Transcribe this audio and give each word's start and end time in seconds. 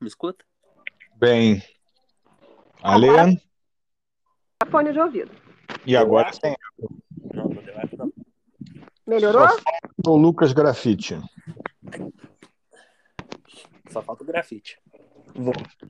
Me 0.00 0.08
escuta? 0.08 0.44
Bem. 1.14 1.62
Ale? 2.82 3.40
Fone 4.68 4.92
de 4.92 4.98
ouvido. 4.98 5.30
E 5.86 5.96
agora 5.96 6.32
sim. 6.32 6.54
Não, 7.32 7.44
não 7.44 7.62
deu 7.62 7.78
eco, 7.78 7.96
não. 7.96 8.12
Melhorou? 9.06 9.48
Só 9.48 9.54
falta 9.54 10.10
o 10.10 10.16
Lucas 10.16 10.52
Grafite. 10.52 11.20
Só 13.90 14.02
falta 14.02 14.24
o 14.24 14.26
grafite. 14.26 14.78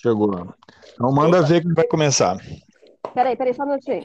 Chegou. 0.00 0.54
Então 0.92 1.12
manda 1.12 1.42
ver 1.42 1.62
quem 1.62 1.72
vai 1.72 1.86
começar. 1.86 2.36
Peraí, 3.14 3.34
peraí, 3.34 3.54
só 3.54 3.62
um 3.62 3.66
minutinho. 3.66 4.04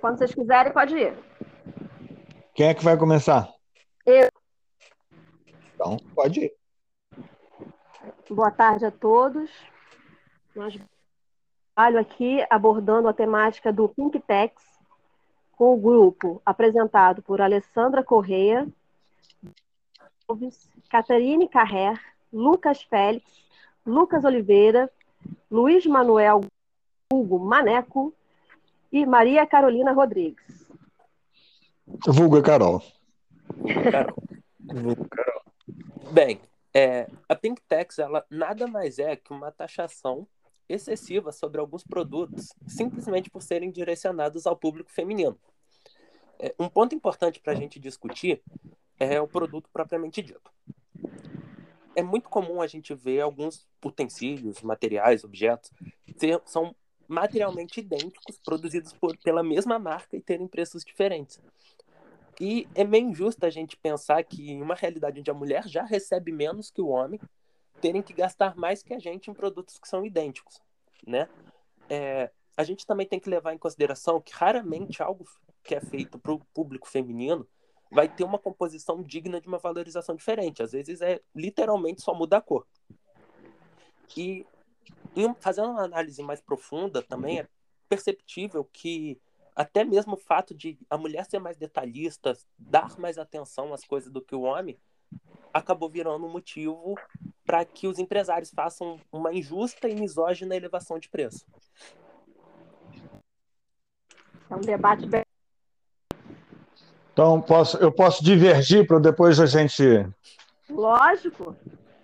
Quando 0.00 0.18
vocês 0.18 0.34
quiserem, 0.34 0.72
pode 0.72 0.96
ir. 0.96 1.14
Quem 2.54 2.66
é 2.66 2.74
que 2.74 2.84
vai 2.84 2.96
começar? 2.98 3.48
Eu. 4.04 4.28
Então, 5.74 5.96
pode 6.14 6.40
ir. 6.40 6.54
Boa 8.28 8.50
tarde 8.50 8.84
a 8.84 8.90
todos. 8.90 9.50
Nós 10.54 10.76
trabalho 11.74 11.98
aqui 11.98 12.44
abordando 12.50 13.08
a 13.08 13.12
temática 13.12 13.72
do 13.72 13.88
Pinktex 13.88 14.62
com 15.52 15.74
o 15.74 15.76
grupo 15.76 16.40
apresentado 16.44 17.22
por 17.22 17.40
Alessandra 17.40 18.04
Correia, 18.04 18.68
Catarine 20.88 21.48
Carrer, 21.48 22.00
Lucas 22.32 22.82
Félix, 22.82 23.24
Lucas 23.84 24.24
Oliveira, 24.24 24.90
Luiz 25.50 25.86
Manuel 25.86 26.42
Hugo 27.12 27.38
Maneco 27.38 28.14
e 28.90 29.04
Maria 29.04 29.46
Carolina 29.46 29.92
Rodrigues. 29.92 30.70
Vulgo 32.06 32.38
Carol. 33.90 34.16
Carol. 35.08 35.42
Bem, 36.12 36.40
é, 36.74 37.08
a 37.28 37.34
Pink 37.34 37.60
Tax 37.68 37.98
ela 37.98 38.24
nada 38.30 38.66
mais 38.66 38.98
é 38.98 39.16
que 39.16 39.32
uma 39.32 39.50
taxação 39.52 40.26
excessiva 40.68 41.32
sobre 41.32 41.60
alguns 41.60 41.82
produtos, 41.84 42.48
simplesmente 42.66 43.30
por 43.30 43.42
serem 43.42 43.70
direcionados 43.70 44.46
ao 44.46 44.56
público 44.56 44.90
feminino. 44.90 45.38
É, 46.38 46.54
um 46.58 46.68
ponto 46.68 46.94
importante 46.94 47.40
para 47.40 47.52
a 47.52 47.56
gente 47.56 47.78
discutir 47.78 48.42
é 48.98 49.20
o 49.20 49.28
produto 49.28 49.68
propriamente 49.72 50.22
dito. 50.22 50.50
É 51.94 52.02
muito 52.02 52.28
comum 52.28 52.62
a 52.62 52.66
gente 52.66 52.94
ver 52.94 53.20
alguns 53.20 53.66
utensílios, 53.84 54.62
materiais, 54.62 55.24
objetos, 55.24 55.70
ser, 56.16 56.40
são 56.46 56.74
materialmente 57.06 57.80
idênticos, 57.80 58.38
produzidos 58.42 58.92
por, 58.94 59.16
pela 59.18 59.42
mesma 59.42 59.78
marca 59.78 60.16
e 60.16 60.20
terem 60.20 60.48
preços 60.48 60.82
diferentes. 60.84 61.40
E 62.42 62.66
é 62.74 62.82
meio 62.82 63.08
injusto 63.08 63.46
a 63.46 63.50
gente 63.50 63.76
pensar 63.76 64.20
que, 64.24 64.50
em 64.50 64.60
uma 64.60 64.74
realidade 64.74 65.20
onde 65.20 65.30
a 65.30 65.34
mulher 65.34 65.68
já 65.68 65.84
recebe 65.84 66.32
menos 66.32 66.72
que 66.72 66.80
o 66.80 66.88
homem, 66.88 67.20
terem 67.80 68.02
que 68.02 68.12
gastar 68.12 68.56
mais 68.56 68.82
que 68.82 68.92
a 68.92 68.98
gente 68.98 69.30
em 69.30 69.32
produtos 69.32 69.78
que 69.78 69.86
são 69.86 70.04
idênticos, 70.04 70.60
né? 71.06 71.28
É, 71.88 72.32
a 72.56 72.64
gente 72.64 72.84
também 72.84 73.06
tem 73.06 73.20
que 73.20 73.30
levar 73.30 73.54
em 73.54 73.58
consideração 73.58 74.20
que 74.20 74.32
raramente 74.34 75.00
algo 75.00 75.24
que 75.62 75.72
é 75.72 75.80
feito 75.80 76.18
para 76.18 76.32
o 76.32 76.44
público 76.52 76.88
feminino 76.88 77.46
vai 77.92 78.08
ter 78.08 78.24
uma 78.24 78.40
composição 78.40 79.04
digna 79.04 79.40
de 79.40 79.46
uma 79.46 79.58
valorização 79.58 80.16
diferente. 80.16 80.64
Às 80.64 80.72
vezes 80.72 81.00
é 81.00 81.20
literalmente 81.32 82.02
só 82.02 82.12
muda 82.12 82.38
a 82.38 82.40
cor. 82.40 82.66
E 84.16 84.44
em, 85.14 85.32
fazendo 85.38 85.70
uma 85.70 85.84
análise 85.84 86.20
mais 86.24 86.40
profunda 86.40 87.04
também 87.04 87.38
é 87.38 87.48
perceptível 87.88 88.64
que 88.64 89.20
até 89.54 89.84
mesmo 89.84 90.14
o 90.14 90.18
fato 90.18 90.54
de 90.54 90.78
a 90.88 90.96
mulher 90.96 91.24
ser 91.24 91.38
mais 91.38 91.56
detalhista, 91.56 92.36
dar 92.58 92.98
mais 92.98 93.18
atenção 93.18 93.72
às 93.72 93.84
coisas 93.84 94.10
do 94.10 94.22
que 94.22 94.34
o 94.34 94.42
homem, 94.42 94.78
acabou 95.52 95.88
virando 95.88 96.26
um 96.26 96.30
motivo 96.30 96.94
para 97.44 97.64
que 97.64 97.86
os 97.86 97.98
empresários 97.98 98.50
façam 98.50 98.98
uma 99.10 99.32
injusta 99.32 99.88
e 99.88 99.94
misógina 99.94 100.56
elevação 100.56 100.98
de 100.98 101.08
preço. 101.08 101.44
É 104.48 104.54
um 104.54 104.60
debate 104.60 105.06
bem. 105.06 105.22
Então, 107.12 107.40
posso, 107.42 107.76
eu 107.76 107.92
posso 107.92 108.24
divergir 108.24 108.86
para 108.86 108.98
depois 108.98 109.38
a 109.38 109.44
gente. 109.44 109.82
Lógico. 110.70 111.54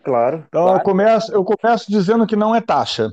Claro. 0.02 0.44
Então, 0.48 0.64
claro. 0.64 0.78
Eu, 0.78 0.84
começo, 0.84 1.32
eu 1.32 1.44
começo 1.44 1.90
dizendo 1.90 2.26
que 2.26 2.36
não 2.36 2.54
é 2.54 2.60
taxa. 2.60 3.10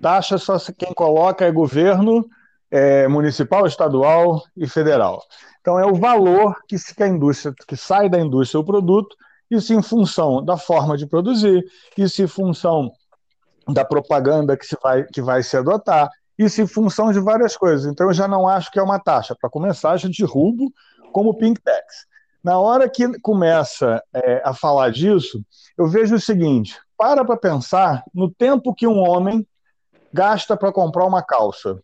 Taxa 0.00 0.38
só 0.38 0.56
quem 0.76 0.94
coloca 0.94 1.44
é 1.44 1.50
governo 1.50 2.28
é, 2.72 3.06
municipal, 3.06 3.66
estadual 3.66 4.42
e 4.56 4.66
federal. 4.66 5.22
Então, 5.60 5.78
é 5.78 5.84
o 5.84 5.94
valor 5.94 6.56
que, 6.66 6.76
que 6.94 7.02
a 7.02 7.06
indústria, 7.06 7.54
que 7.68 7.76
sai 7.76 8.08
da 8.08 8.18
indústria 8.18 8.58
o 8.58 8.64
produto, 8.64 9.14
isso 9.50 9.74
em 9.74 9.82
função 9.82 10.42
da 10.42 10.56
forma 10.56 10.96
de 10.96 11.06
produzir, 11.06 11.62
isso 11.96 12.22
em 12.22 12.26
função 12.26 12.90
da 13.68 13.84
propaganda 13.84 14.56
que, 14.56 14.64
se 14.64 14.76
vai, 14.82 15.04
que 15.04 15.20
vai 15.20 15.42
se 15.42 15.54
adotar, 15.56 16.08
isso 16.38 16.62
em 16.62 16.66
função 16.66 17.12
de 17.12 17.20
várias 17.20 17.56
coisas. 17.56 17.86
Então, 17.86 18.06
eu 18.06 18.14
já 18.14 18.26
não 18.26 18.48
acho 18.48 18.70
que 18.70 18.78
é 18.78 18.82
uma 18.82 18.98
taxa. 18.98 19.36
Para 19.38 19.50
começar, 19.50 19.98
já 19.98 20.08
derrubo 20.08 20.72
como 21.12 21.36
Pink 21.36 21.60
Tax. 21.60 22.06
Na 22.42 22.58
hora 22.58 22.88
que 22.88 23.20
começa 23.20 24.02
é, 24.14 24.42
a 24.44 24.54
falar 24.54 24.90
disso, 24.90 25.44
eu 25.76 25.86
vejo 25.86 26.16
o 26.16 26.20
seguinte: 26.20 26.76
para 26.96 27.24
para 27.24 27.36
pensar 27.36 28.02
no 28.12 28.28
tempo 28.28 28.74
que 28.74 28.86
um 28.86 28.98
homem 28.98 29.46
gasta 30.12 30.56
para 30.56 30.72
comprar 30.72 31.04
uma 31.04 31.22
calça. 31.22 31.80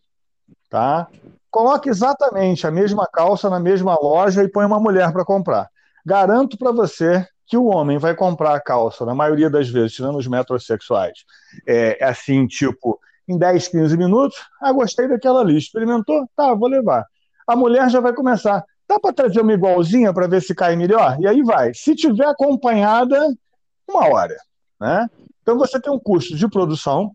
Tá? 0.69 1.07
Coloque 1.49 1.89
exatamente 1.89 2.67
a 2.67 2.71
mesma 2.71 3.07
calça 3.07 3.49
na 3.49 3.59
mesma 3.59 3.95
loja 3.99 4.43
e 4.43 4.47
põe 4.47 4.65
uma 4.65 4.79
mulher 4.79 5.11
para 5.11 5.25
comprar. 5.25 5.69
Garanto 6.05 6.57
para 6.57 6.71
você 6.71 7.25
que 7.47 7.57
o 7.57 7.65
homem 7.65 7.97
vai 7.97 8.15
comprar 8.15 8.53
a 8.53 8.61
calça, 8.61 9.03
na 9.05 9.15
maioria 9.15 9.49
das 9.49 9.67
vezes, 9.67 9.93
tirando 9.93 10.17
os 10.19 10.27
metrosexuais, 10.27 11.25
é, 11.67 11.97
assim, 12.03 12.45
tipo, 12.45 12.99
em 13.27 13.37
10, 13.37 13.67
15 13.69 13.97
minutos. 13.97 14.37
Ah, 14.61 14.71
gostei 14.71 15.07
daquela 15.07 15.41
ali. 15.41 15.57
Experimentou? 15.57 16.29
Tá, 16.35 16.53
vou 16.53 16.67
levar. 16.67 17.05
A 17.47 17.55
mulher 17.55 17.89
já 17.89 17.99
vai 17.99 18.13
começar. 18.13 18.63
Dá 18.87 18.99
para 18.99 19.13
trazer 19.13 19.41
uma 19.41 19.53
igualzinha 19.53 20.13
para 20.13 20.27
ver 20.27 20.41
se 20.41 20.55
cai 20.55 20.75
melhor? 20.75 21.17
E 21.19 21.27
aí 21.27 21.43
vai. 21.43 21.73
Se 21.73 21.95
tiver 21.95 22.25
acompanhada, 22.25 23.19
uma 23.87 24.07
hora. 24.07 24.35
Né? 24.79 25.07
Então 25.41 25.57
você 25.57 25.79
tem 25.79 25.91
um 25.91 25.99
custo 25.99 26.35
de 26.35 26.47
produção 26.47 27.11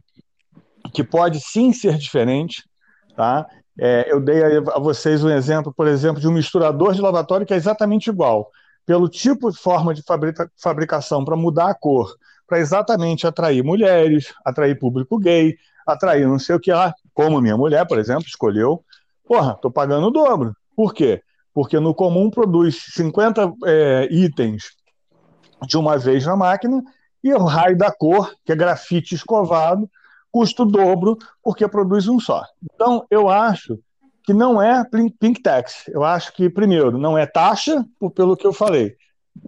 que 0.93 1.03
pode 1.03 1.41
sim 1.41 1.73
ser 1.73 1.97
diferente. 1.97 2.65
Tá? 3.15 3.47
É, 3.79 4.11
eu 4.11 4.21
dei 4.21 4.43
a 4.45 4.79
vocês 4.79 5.23
um 5.25 5.31
exemplo, 5.31 5.73
por 5.73 5.87
exemplo, 5.87 6.21
de 6.21 6.29
um 6.29 6.33
misturador 6.33 6.95
de 6.95 7.01
lavatório 7.01 7.47
que 7.47 7.55
é 7.55 7.57
exatamente 7.57 8.09
igual. 8.09 8.51
Pelo 8.87 9.09
tipo 9.09 9.51
de 9.51 9.59
forma 9.59 9.95
de 9.95 10.03
fabrica, 10.03 10.51
fabricação 10.61 11.25
para 11.25 11.37
mudar 11.37 11.71
a 11.71 11.75
cor, 11.75 12.15
para 12.47 12.59
exatamente 12.59 13.27
atrair 13.27 13.65
mulheres, 13.65 14.33
atrair 14.45 14.79
público 14.79 15.19
gay, 15.19 15.57
atrair 15.87 16.27
não 16.27 16.39
sei 16.39 16.55
o 16.55 16.61
que 16.61 16.73
lá, 16.73 16.95
como 17.13 17.41
minha 17.41 17.57
mulher, 17.57 17.87
por 17.87 17.99
exemplo, 17.99 18.25
escolheu. 18.27 18.85
Porra, 19.25 19.55
tô 19.55 19.71
pagando 19.71 20.09
o 20.09 20.11
dobro. 20.11 20.55
Por 20.77 20.93
quê? 20.93 21.23
Porque 21.53 21.81
no 21.81 21.95
comum 21.95 22.31
produz 22.31 22.85
50 22.95 23.55
é, 23.65 24.09
itens 24.11 24.65
de 25.67 25.79
uma 25.79 25.97
vez 25.97 26.27
na 26.27 26.37
máquina 26.37 26.83
e 27.23 27.33
o 27.33 27.45
raio 27.45 27.77
da 27.77 27.91
cor, 27.91 28.35
que 28.45 28.53
é 28.53 28.57
grafite 28.57 29.15
escovado, 29.15 29.89
custa 30.35 30.65
o 30.65 30.67
dobro 30.67 31.17
porque 31.41 31.69
produz 31.69 32.09
um 32.09 32.19
só. 32.19 32.43
Então, 32.75 33.07
eu 33.09 33.29
acho 33.29 33.79
que 34.25 34.33
não 34.33 34.61
é 34.61 34.85
pink 35.21 35.41
tax. 35.41 35.85
Eu 35.87 36.03
acho 36.03 36.33
que, 36.33 36.51
primeiro, 36.51 36.99
não 36.99 37.17
é 37.17 37.25
taxa, 37.25 37.85
pelo 38.17 38.37
que 38.37 38.45
eu 38.45 38.53
falei, 38.53 38.97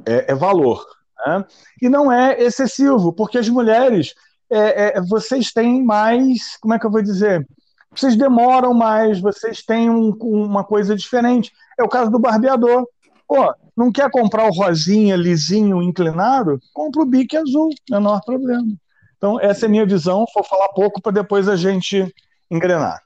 é, 0.07 0.31
é 0.31 0.35
valor. 0.37 0.87
Né? 1.27 1.45
E 1.83 1.89
não 1.89 2.13
é 2.13 2.41
excessivo, 2.41 3.13
porque 3.13 3.37
as 3.37 3.49
mulheres, 3.49 4.15
é, 4.49 4.99
é, 4.99 5.01
vocês 5.01 5.53
têm 5.53 5.83
mais, 5.83 6.57
como 6.61 6.73
é 6.73 6.79
que 6.79 6.87
eu 6.87 6.91
vou 6.91 7.03
dizer? 7.03 7.45
Vocês 7.93 8.15
demoram 8.15 8.73
mais, 8.73 9.21
vocês 9.21 9.65
têm 9.65 9.91
um, 9.91 10.11
uma 10.21 10.63
coisa 10.63 10.95
diferente. 10.95 11.51
É 11.77 11.83
o 11.83 11.89
caso 11.89 12.13
do 12.13 12.21
barbeador. 12.21 12.87
Pô, 13.27 13.53
não 13.77 13.91
quer 13.91 14.09
comprar 14.09 14.47
o 14.47 14.55
rosinha, 14.55 15.17
lisinho, 15.17 15.83
inclinado? 15.83 16.61
Compra 16.73 17.03
o 17.03 17.07
bique 17.07 17.37
azul, 17.37 17.71
menor 17.91 18.21
problema. 18.25 18.69
Então, 19.17 19.41
essa 19.41 19.65
é 19.65 19.69
a 19.69 19.71
minha 19.71 19.87
visão. 19.87 20.25
Vou 20.35 20.45
falar 20.45 20.69
pouco 20.71 21.01
para 21.01 21.13
depois 21.13 21.49
a 21.49 21.57
gente 21.57 22.15
engrenar. 22.51 23.03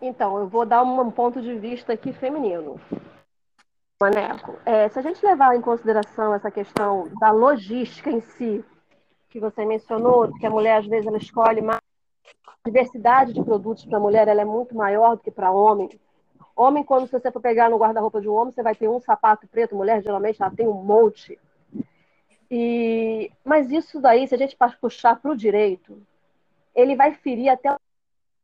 Então, 0.00 0.38
eu 0.38 0.48
vou 0.48 0.66
dar 0.66 0.82
um 0.82 1.10
ponto 1.10 1.40
de 1.40 1.54
vista 1.58 1.92
aqui 1.92 2.12
feminino. 2.12 2.80
Maneco, 4.00 4.58
é, 4.66 4.88
se 4.90 4.98
a 4.98 5.02
gente 5.02 5.24
levar 5.24 5.56
em 5.56 5.60
consideração 5.62 6.34
essa 6.34 6.50
questão 6.50 7.08
da 7.18 7.30
logística 7.30 8.10
em 8.10 8.20
si, 8.20 8.62
que 9.30 9.40
você 9.40 9.64
mencionou, 9.64 10.32
que 10.34 10.46
a 10.46 10.50
mulher 10.50 10.78
às 10.78 10.86
vezes 10.86 11.06
ela 11.06 11.16
escolhe 11.16 11.62
mais 11.62 11.80
a 12.46 12.68
diversidade 12.68 13.32
de 13.32 13.42
produtos 13.42 13.84
para 13.84 13.96
a 13.96 14.00
mulher 14.00 14.28
ela 14.28 14.42
é 14.42 14.44
muito 14.44 14.74
maior 14.74 15.16
do 15.16 15.22
que 15.22 15.30
para 15.30 15.50
homem. 15.50 15.88
Homem, 16.54 16.82
quando 16.82 17.08
você 17.08 17.30
for 17.30 17.40
pegar 17.40 17.70
no 17.70 17.78
guarda-roupa 17.78 18.20
de 18.20 18.28
um 18.28 18.34
homem, 18.34 18.52
você 18.52 18.62
vai 18.62 18.74
ter 18.74 18.88
um 18.88 19.00
sapato 19.00 19.46
preto, 19.46 19.76
mulher 19.76 20.02
geralmente 20.02 20.42
ela 20.42 20.50
tem 20.50 20.66
um 20.66 20.82
monte. 20.82 21.38
E, 22.50 23.30
mas 23.44 23.70
isso 23.70 24.00
daí, 24.00 24.26
se 24.26 24.34
a 24.34 24.38
gente 24.38 24.56
puxar 24.80 25.16
para 25.16 25.30
o 25.30 25.36
direito, 25.36 26.00
ele 26.74 26.94
vai 26.94 27.14
ferir 27.14 27.48
até 27.48 27.74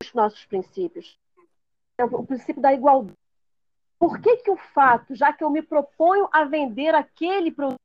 os 0.02 0.12
nossos 0.14 0.44
princípios. 0.44 1.18
O 2.00 2.24
princípio 2.24 2.60
da 2.60 2.72
igualdade. 2.72 3.16
por 3.98 4.20
que, 4.20 4.38
que 4.38 4.50
o 4.50 4.56
fato, 4.56 5.14
já 5.14 5.32
que 5.32 5.44
eu 5.44 5.50
me 5.50 5.62
proponho 5.62 6.28
a 6.32 6.44
vender 6.44 6.94
aquele 6.94 7.52
produto, 7.52 7.78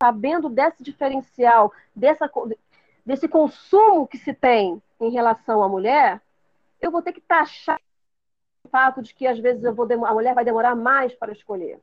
sabendo 0.00 0.48
desse 0.48 0.82
diferencial, 0.82 1.72
dessa, 1.94 2.30
desse 3.04 3.26
consumo 3.26 4.06
que 4.06 4.18
se 4.18 4.32
tem 4.32 4.80
em 5.00 5.10
relação 5.10 5.62
à 5.62 5.68
mulher, 5.68 6.20
eu 6.80 6.90
vou 6.90 7.02
ter 7.02 7.12
que 7.12 7.20
taxar 7.20 7.80
o 8.64 8.68
fato 8.68 9.02
de 9.02 9.14
que 9.14 9.26
às 9.26 9.38
vezes 9.38 9.64
eu 9.64 9.74
vou 9.74 9.86
a 10.04 10.14
mulher 10.14 10.34
vai 10.34 10.44
demorar 10.44 10.76
mais 10.76 11.12
para 11.14 11.32
escolher. 11.32 11.80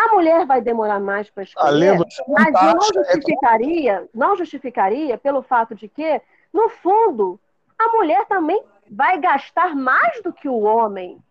A 0.00 0.14
mulher 0.14 0.46
vai 0.46 0.62
demorar 0.62 0.98
mais 0.98 1.28
para 1.28 1.42
escolher, 1.42 1.98
mas 2.26 2.52
não 2.52 2.78
é 2.78 3.04
justificaria, 3.04 4.08
não 4.14 4.34
justificaria 4.34 5.18
pelo 5.18 5.42
fato 5.42 5.74
de 5.74 5.88
que, 5.88 6.22
no 6.50 6.70
fundo, 6.70 7.38
a 7.78 7.88
mulher 7.92 8.24
também 8.24 8.64
vai 8.90 9.20
gastar 9.20 9.76
mais 9.76 10.22
do 10.22 10.32
que 10.32 10.48
o 10.48 10.60
homem. 10.60 11.22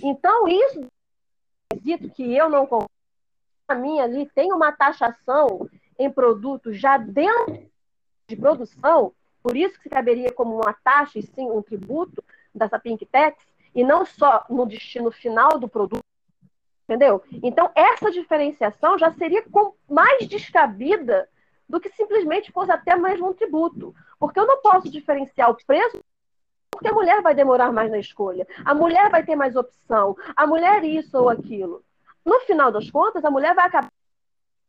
Então, 0.00 0.46
isso 0.46 0.86
que 2.14 2.36
eu 2.36 2.48
não 2.48 2.66
concordo, 2.66 2.88
a 3.66 3.74
minha 3.74 4.04
ali 4.04 4.30
tem 4.32 4.52
uma 4.52 4.70
taxação 4.70 5.68
em 5.98 6.08
produtos 6.08 6.78
já 6.78 6.96
dentro 6.98 7.68
de 8.28 8.36
produção, 8.36 9.12
por 9.42 9.56
isso 9.56 9.80
que 9.80 9.88
caberia 9.88 10.32
como 10.32 10.54
uma 10.54 10.72
taxa 10.72 11.18
e 11.18 11.22
sim 11.22 11.50
um 11.50 11.60
tributo 11.60 12.22
dessa 12.54 12.78
Pink 12.78 13.04
Tax, 13.06 13.44
e 13.74 13.82
não 13.82 14.06
só 14.06 14.44
no 14.48 14.64
destino 14.66 15.10
final 15.10 15.58
do 15.58 15.68
produto, 15.68 16.04
entendeu? 16.88 17.22
Então, 17.42 17.70
essa 17.74 18.10
diferenciação 18.10 18.98
já 18.98 19.12
seria 19.12 19.44
mais 19.88 20.26
descabida 20.26 21.28
do 21.68 21.78
que 21.78 21.90
simplesmente 21.90 22.50
fosse 22.50 22.72
até 22.72 22.96
mais 22.96 23.20
um 23.20 23.34
tributo. 23.34 23.94
Porque 24.18 24.40
eu 24.40 24.46
não 24.46 24.62
posso 24.62 24.90
diferenciar 24.90 25.50
o 25.50 25.66
preço 25.66 26.02
porque 26.70 26.88
a 26.88 26.92
mulher 26.92 27.20
vai 27.22 27.34
demorar 27.34 27.72
mais 27.72 27.90
na 27.90 27.98
escolha, 27.98 28.46
a 28.64 28.72
mulher 28.72 29.10
vai 29.10 29.24
ter 29.24 29.34
mais 29.34 29.56
opção, 29.56 30.16
a 30.36 30.46
mulher 30.46 30.84
isso 30.84 31.18
ou 31.18 31.28
aquilo. 31.28 31.82
No 32.24 32.38
final 32.40 32.70
das 32.70 32.88
contas, 32.88 33.24
a 33.24 33.30
mulher 33.30 33.52
vai 33.52 33.66
acabar 33.66 33.90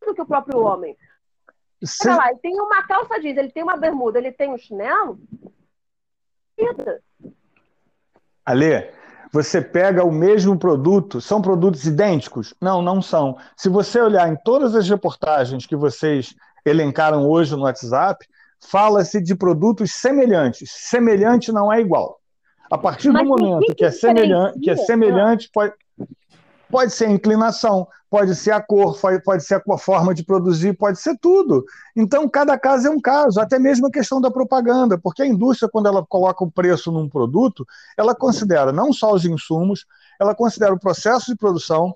do 0.03 0.15
que 0.15 0.21
o 0.21 0.25
próprio 0.25 0.59
homem. 0.59 0.97
Você... 1.79 2.09
lá, 2.09 2.31
ele 2.31 2.39
tem 2.39 2.59
uma 2.59 2.81
calça 2.87 3.19
jeans, 3.19 3.37
ele 3.37 3.51
tem 3.51 3.61
uma 3.61 3.77
bermuda, 3.77 4.17
ele 4.17 4.31
tem 4.31 4.49
um 4.49 4.57
chinelo. 4.57 5.19
Alê, 8.43 8.91
você 9.31 9.61
pega 9.61 10.03
o 10.03 10.11
mesmo 10.11 10.57
produto, 10.57 11.21
são 11.21 11.41
produtos 11.41 11.85
idênticos? 11.85 12.53
Não, 12.59 12.81
não 12.81 13.01
são. 13.01 13.37
Se 13.55 13.69
você 13.69 14.01
olhar 14.01 14.27
em 14.27 14.35
todas 14.43 14.75
as 14.75 14.89
reportagens 14.89 15.65
que 15.65 15.75
vocês 15.75 16.33
elencaram 16.65 17.27
hoje 17.27 17.55
no 17.55 17.63
WhatsApp, 17.63 18.25
fala-se 18.59 19.21
de 19.21 19.35
produtos 19.35 19.93
semelhantes. 19.93 20.71
Semelhante 20.71 21.51
não 21.51 21.71
é 21.71 21.79
igual. 21.79 22.19
A 22.71 22.77
partir 22.77 23.11
do 23.11 23.23
momento 23.23 23.73
que 23.75 23.85
é 23.85 23.91
semelhante, 23.91 24.59
que 24.59 24.69
é 24.69 24.75
semelhante 24.75 25.49
pode, 25.51 25.73
pode 26.69 26.93
ser 26.93 27.05
a 27.05 27.11
inclinação, 27.11 27.87
pode 28.09 28.35
ser 28.35 28.51
a 28.51 28.61
cor, 28.61 28.97
pode 29.23 29.43
ser 29.43 29.55
a 29.55 29.77
forma 29.77 30.13
de 30.13 30.23
produzir, 30.23 30.73
pode 30.73 30.99
ser 30.99 31.17
tudo. 31.17 31.65
Então, 31.95 32.27
cada 32.27 32.57
caso 32.57 32.87
é 32.87 32.89
um 32.89 32.99
caso, 32.99 33.39
até 33.39 33.59
mesmo 33.59 33.87
a 33.87 33.91
questão 33.91 34.19
da 34.19 34.31
propaganda, 34.31 34.97
porque 34.97 35.21
a 35.21 35.27
indústria, 35.27 35.69
quando 35.69 35.87
ela 35.87 36.05
coloca 36.05 36.43
o 36.43 36.51
preço 36.51 36.91
num 36.91 37.09
produto, 37.09 37.65
ela 37.97 38.15
considera 38.15 38.71
não 38.71 38.91
só 38.93 39.13
os 39.13 39.25
insumos, 39.25 39.85
ela 40.19 40.35
considera 40.35 40.73
o 40.73 40.79
processo 40.79 41.27
de 41.27 41.37
produção, 41.37 41.93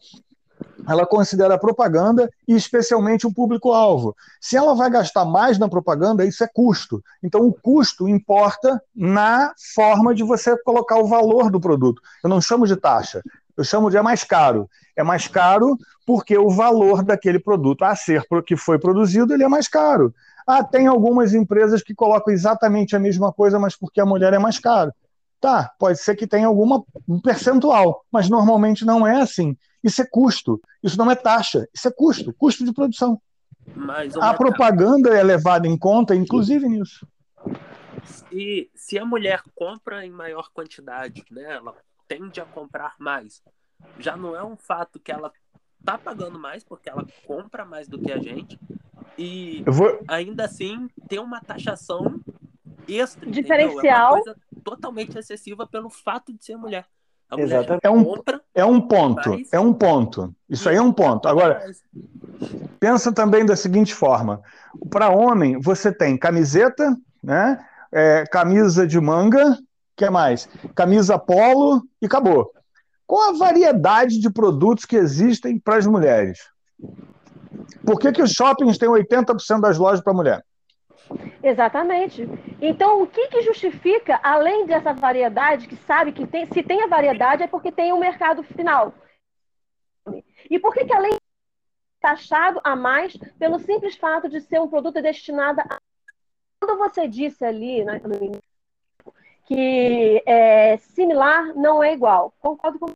ela 0.88 1.06
considera 1.06 1.56
a 1.56 1.58
propaganda 1.58 2.30
e 2.48 2.56
especialmente 2.56 3.26
o 3.26 3.34
público-alvo. 3.34 4.16
Se 4.42 4.58
ela 4.58 4.76
vai 4.76 4.90
gastar 4.90 5.26
mais 5.26 5.58
na 5.58 5.70
propaganda, 5.70 6.26
isso 6.26 6.44
é 6.44 6.48
custo. 6.48 7.02
Então, 7.24 7.48
o 7.48 7.54
custo 7.54 8.08
importa 8.08 8.82
na 8.96 9.54
forma 9.74 10.14
de 10.14 10.24
você 10.24 10.58
colocar 10.64 10.98
o 10.98 11.08
valor 11.08 11.50
do 11.50 11.60
produto. 11.60 12.02
Eu 12.24 12.30
não 12.30 12.42
chamo 12.42 12.68
de 12.68 12.76
taxa, 12.76 13.22
eu 13.56 13.64
chamo 13.64 13.90
de 13.90 13.98
é 13.98 14.02
mais 14.02 14.24
caro. 14.24 14.70
É 14.96 15.04
mais 15.04 15.28
caro 15.28 15.78
porque 16.06 16.38
o 16.38 16.50
valor 16.50 17.04
daquele 17.04 17.40
produto 17.40 17.84
a 17.84 17.96
ser 17.96 18.24
que 18.46 18.56
foi 18.56 18.78
produzido 18.78 19.34
ele 19.34 19.44
é 19.44 19.48
mais 19.48 19.68
caro. 19.68 20.14
Ah, 20.46 20.64
tem 20.64 20.88
algumas 20.88 21.34
empresas 21.34 21.82
que 21.82 21.96
colocam 21.96 22.34
exatamente 22.34 22.96
a 22.96 23.00
mesma 23.00 23.32
coisa, 23.32 23.58
mas 23.58 23.76
porque 23.76 24.02
a 24.02 24.06
mulher 24.06 24.34
é 24.34 24.40
mais 24.40 24.60
cara. 24.60 24.94
Tá, 25.40 25.72
pode 25.80 26.00
ser 26.00 26.16
que 26.16 26.28
tenha 26.28 26.48
alguma 26.48 26.84
um 27.08 27.20
percentual, 27.20 28.04
mas 28.12 28.30
normalmente 28.30 28.86
não 28.86 29.06
é 29.06 29.22
assim. 29.22 29.58
Isso 29.84 30.02
é 30.02 30.06
custo, 30.06 30.62
isso 30.82 30.98
não 30.98 31.12
é 31.12 31.16
taxa, 31.16 31.68
isso 31.74 31.88
é 31.88 31.92
custo, 31.92 32.34
custo 32.34 32.64
de 32.64 32.74
produção. 32.74 33.22
Mas, 33.76 34.16
a 34.18 34.34
propaganda 34.34 35.10
é 35.18 35.24
levada 35.24 35.68
em 35.68 35.78
conta, 35.78 36.16
inclusive 36.16 36.68
nisso. 36.68 37.08
Se, 38.04 38.70
se 38.74 38.98
a 38.98 39.06
mulher 39.06 39.42
compra 39.56 40.06
em 40.06 40.12
maior 40.12 40.50
quantidade, 40.54 41.24
né, 41.32 41.56
ela 41.56 41.76
tende 42.08 42.42
a 42.42 42.46
comprar 42.46 42.96
mais, 43.00 43.42
já 44.00 44.16
não 44.16 44.36
é 44.36 44.44
um 44.44 44.56
fato 44.56 45.00
que 45.00 45.12
ela 45.12 45.32
tá 45.84 45.98
pagando 45.98 46.40
mais, 46.40 46.64
porque 46.64 46.90
ela 46.90 47.06
compra 47.26 47.66
mais 47.66 47.88
do 47.88 48.00
que 48.00 48.12
a 48.12 48.18
gente, 48.18 48.60
e 49.18 49.64
vou... 49.68 50.02
ainda 50.08 50.46
assim 50.46 50.90
tem 51.08 51.20
uma 51.20 51.42
taxação 51.42 52.20
extra. 52.88 53.30
Diferencial. 53.30 53.84
É 53.84 54.20
uma 54.20 54.24
coisa 54.24 54.40
totalmente 54.64 55.18
excessiva 55.18 55.68
pelo 55.68 55.90
fato 55.90 56.34
de 56.34 56.44
ser 56.44 56.58
mulher. 56.58 56.86
Exatamente. 57.42 57.82
É 57.84 57.90
um, 57.90 58.16
é 58.56 58.66
um 58.66 58.82
ponto, 58.82 59.38
é 59.52 59.60
um 59.60 59.74
ponto. 59.74 60.36
Isso 60.50 60.70
aí 60.70 60.76
é 60.76 60.82
um 60.82 60.92
ponto. 60.92 61.28
Agora, 61.28 61.64
pensa 62.80 63.12
também 63.12 63.46
da 63.46 63.56
seguinte 63.56 63.94
forma: 63.94 64.42
para 64.90 65.10
homem, 65.10 65.60
você 65.60 65.92
tem 65.92 66.18
camiseta, 66.18 66.96
né? 67.24 67.64
É, 67.92 68.24
camisa 68.26 68.88
de 68.88 69.00
manga, 69.00 69.58
que 69.96 70.06
é 70.06 70.10
mais? 70.10 70.50
Camisa 70.76 71.18
polo 71.20 71.84
e 72.02 72.06
acabou. 72.06 72.52
Qual 73.06 73.30
a 73.30 73.38
variedade 73.38 74.20
de 74.20 74.30
produtos 74.30 74.86
que 74.86 74.96
existem 74.96 75.60
para 75.60 75.78
as 75.78 75.86
mulheres? 75.86 76.40
Por 77.86 78.00
que, 78.00 78.12
que 78.12 78.22
os 78.22 78.32
shoppings 78.32 78.78
têm 78.78 78.90
80% 78.90 79.60
das 79.60 79.78
lojas 79.78 80.02
para 80.02 80.14
mulher? 80.14 80.44
Exatamente. 81.42 82.28
Então, 82.62 83.02
o 83.02 83.08
que, 83.08 83.28
que 83.28 83.42
justifica, 83.42 84.20
além 84.24 84.66
dessa 84.66 84.94
variedade, 84.94 85.68
que 85.68 85.76
sabe 85.76 86.12
que 86.12 86.26
tem, 86.26 86.46
se 86.46 86.64
tem 86.64 86.84
a 86.84 86.88
variedade 86.88 87.44
é 87.44 87.48
porque 87.48 87.72
tem 87.72 87.92
o 87.92 87.96
um 87.96 88.00
mercado 88.00 88.44
final. 88.44 88.94
E 90.50 90.60
por 90.60 90.74
que, 90.74 90.86
que 90.86 90.94
além 90.94 91.18
taxado 92.04 92.60
a 92.66 92.76
mais 92.76 93.16
pelo 93.40 93.58
simples 93.60 93.96
fato 93.96 94.28
de 94.28 94.42
ser 94.42 94.60
um 94.60 94.68
produto 94.68 95.02
destinado 95.02 95.62
a. 95.62 95.80
Quando 96.60 96.78
você 96.78 97.08
disse 97.08 97.46
ali 97.46 97.84
né, 97.84 98.02
que 99.46 100.22
é, 100.26 100.78
similar 100.78 101.54
não 101.56 101.82
é 101.82 101.94
igual, 101.94 102.34
concordo 102.40 102.80
com. 102.80 102.92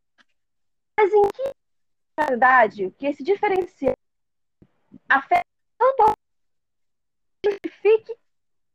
Mas 0.99 1.13
em 1.13 1.21
que 1.29 1.51
realidade 2.19 2.91
que 2.97 3.07
esse 3.07 3.23
diferencial 3.23 3.95
afeta 5.07 5.45
tanto 5.77 6.13
justifique 7.45 8.15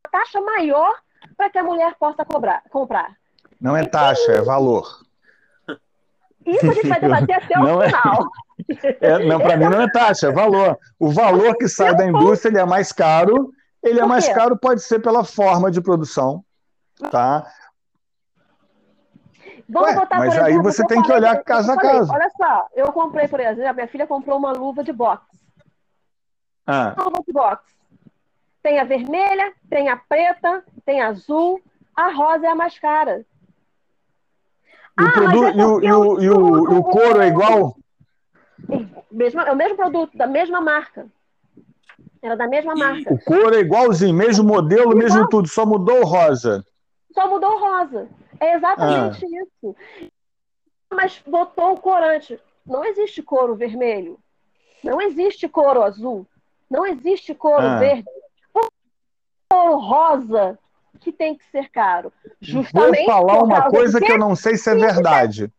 a 0.04 0.08
taxa 0.08 0.40
maior 0.40 0.94
para 1.36 1.50
que 1.50 1.58
a 1.58 1.62
mulher 1.62 1.94
possa 1.98 2.24
cobrar, 2.24 2.62
comprar. 2.70 3.16
Não 3.60 3.76
é 3.76 3.84
taxa, 3.84 4.32
é 4.32 4.42
valor. 4.42 5.02
Isso 6.44 6.70
a 6.70 6.74
gente 6.74 6.88
vai 6.88 7.00
debater 7.00 7.36
até 7.36 7.58
o 7.58 7.62
não 7.62 7.82
é- 7.82 7.86
final. 7.86 8.28
É, 9.00 9.12
é, 9.22 9.26
não, 9.26 9.38
para 9.38 9.56
mim 9.56 9.66
não 9.66 9.80
é 9.80 9.90
taxa, 9.90 10.28
é 10.28 10.32
valor. 10.32 10.78
O 10.98 11.10
valor 11.10 11.56
que 11.56 11.68
sai 11.68 11.94
da 11.94 12.06
indústria 12.06 12.50
ele 12.50 12.58
é 12.58 12.64
mais 12.64 12.92
caro. 12.92 13.52
Ele 13.82 14.00
é 14.00 14.06
mais 14.06 14.28
caro, 14.28 14.56
pode 14.56 14.80
ser 14.80 15.00
pela 15.00 15.24
forma 15.24 15.68
de 15.70 15.80
produção, 15.80 16.44
tá? 17.10 17.44
Vamos 19.68 19.88
Ué, 19.88 19.94
botar, 19.96 20.18
mas 20.18 20.38
aí 20.38 20.56
você 20.58 20.86
tem 20.86 21.02
que 21.02 21.12
olhar 21.12 21.42
casa 21.42 21.72
a 21.72 21.76
casa. 21.76 22.12
Olha 22.12 22.30
só, 22.36 22.68
eu 22.74 22.92
comprei, 22.92 23.26
por 23.26 23.40
exemplo, 23.40 23.70
a 23.70 23.72
minha 23.72 23.88
filha 23.88 24.06
comprou 24.06 24.38
uma 24.38 24.52
luva 24.52 24.84
de 24.84 24.92
boxe. 24.92 25.24
Ah. 26.66 26.94
Uma 26.96 27.06
luva 27.06 27.24
de 27.26 27.32
boxe. 27.32 27.74
Tem 28.62 28.78
a 28.78 28.84
vermelha, 28.84 29.52
tem 29.68 29.88
a 29.88 29.96
preta, 29.96 30.64
tem 30.84 31.00
a 31.00 31.08
azul, 31.08 31.60
a 31.96 32.10
rosa 32.12 32.46
é 32.46 32.50
a 32.50 32.54
mais 32.54 32.78
cara. 32.78 33.26
E, 34.98 35.02
ah, 35.02 35.36
o, 35.36 35.44
é 35.44 35.52
e, 35.52 35.62
o, 35.62 35.80
e, 35.82 35.92
o, 35.92 36.22
e 36.22 36.30
o, 36.30 36.78
o 36.78 36.84
couro 36.84 37.20
é 37.20 37.28
igual? 37.28 37.76
Mesmo, 39.10 39.40
é 39.40 39.50
o 39.50 39.56
mesmo 39.56 39.76
produto, 39.76 40.16
da 40.16 40.26
mesma 40.26 40.60
marca. 40.60 41.06
Era 42.22 42.36
da 42.36 42.46
mesma 42.46 42.74
marca. 42.74 43.12
O 43.12 43.18
couro 43.18 43.54
é 43.54 43.60
igualzinho, 43.60 44.14
mesmo 44.14 44.44
modelo, 44.44 44.92
Igual. 44.92 44.96
mesmo 44.96 45.28
tudo, 45.28 45.48
só 45.48 45.66
mudou 45.66 46.02
o 46.02 46.04
rosa. 46.04 46.64
Só 47.12 47.28
mudou 47.28 47.50
o 47.50 47.58
rosa. 47.58 48.08
É 48.38 48.54
exatamente 48.54 49.24
ah. 49.24 49.42
isso. 49.42 49.76
Mas 50.88 51.20
botou 51.26 51.72
o 51.72 51.80
corante. 51.80 52.38
Não 52.64 52.84
existe 52.84 53.22
couro 53.22 53.56
vermelho. 53.56 54.20
Não 54.84 55.00
existe 55.00 55.48
couro 55.48 55.82
azul. 55.82 56.24
Não 56.70 56.86
existe 56.86 57.34
couro 57.34 57.66
ah. 57.66 57.78
verde 57.78 58.08
rosa 59.78 60.58
que 61.00 61.12
tem 61.12 61.36
que 61.36 61.44
ser 61.50 61.68
caro. 61.70 62.12
Justamente 62.40 63.04
Vou 63.04 63.06
falar 63.06 63.42
uma 63.42 63.70
coisa 63.70 64.00
que 64.00 64.12
eu 64.12 64.18
não 64.18 64.36
sei 64.36 64.56
se 64.56 64.70
é 64.70 64.74
verdade. 64.74 65.52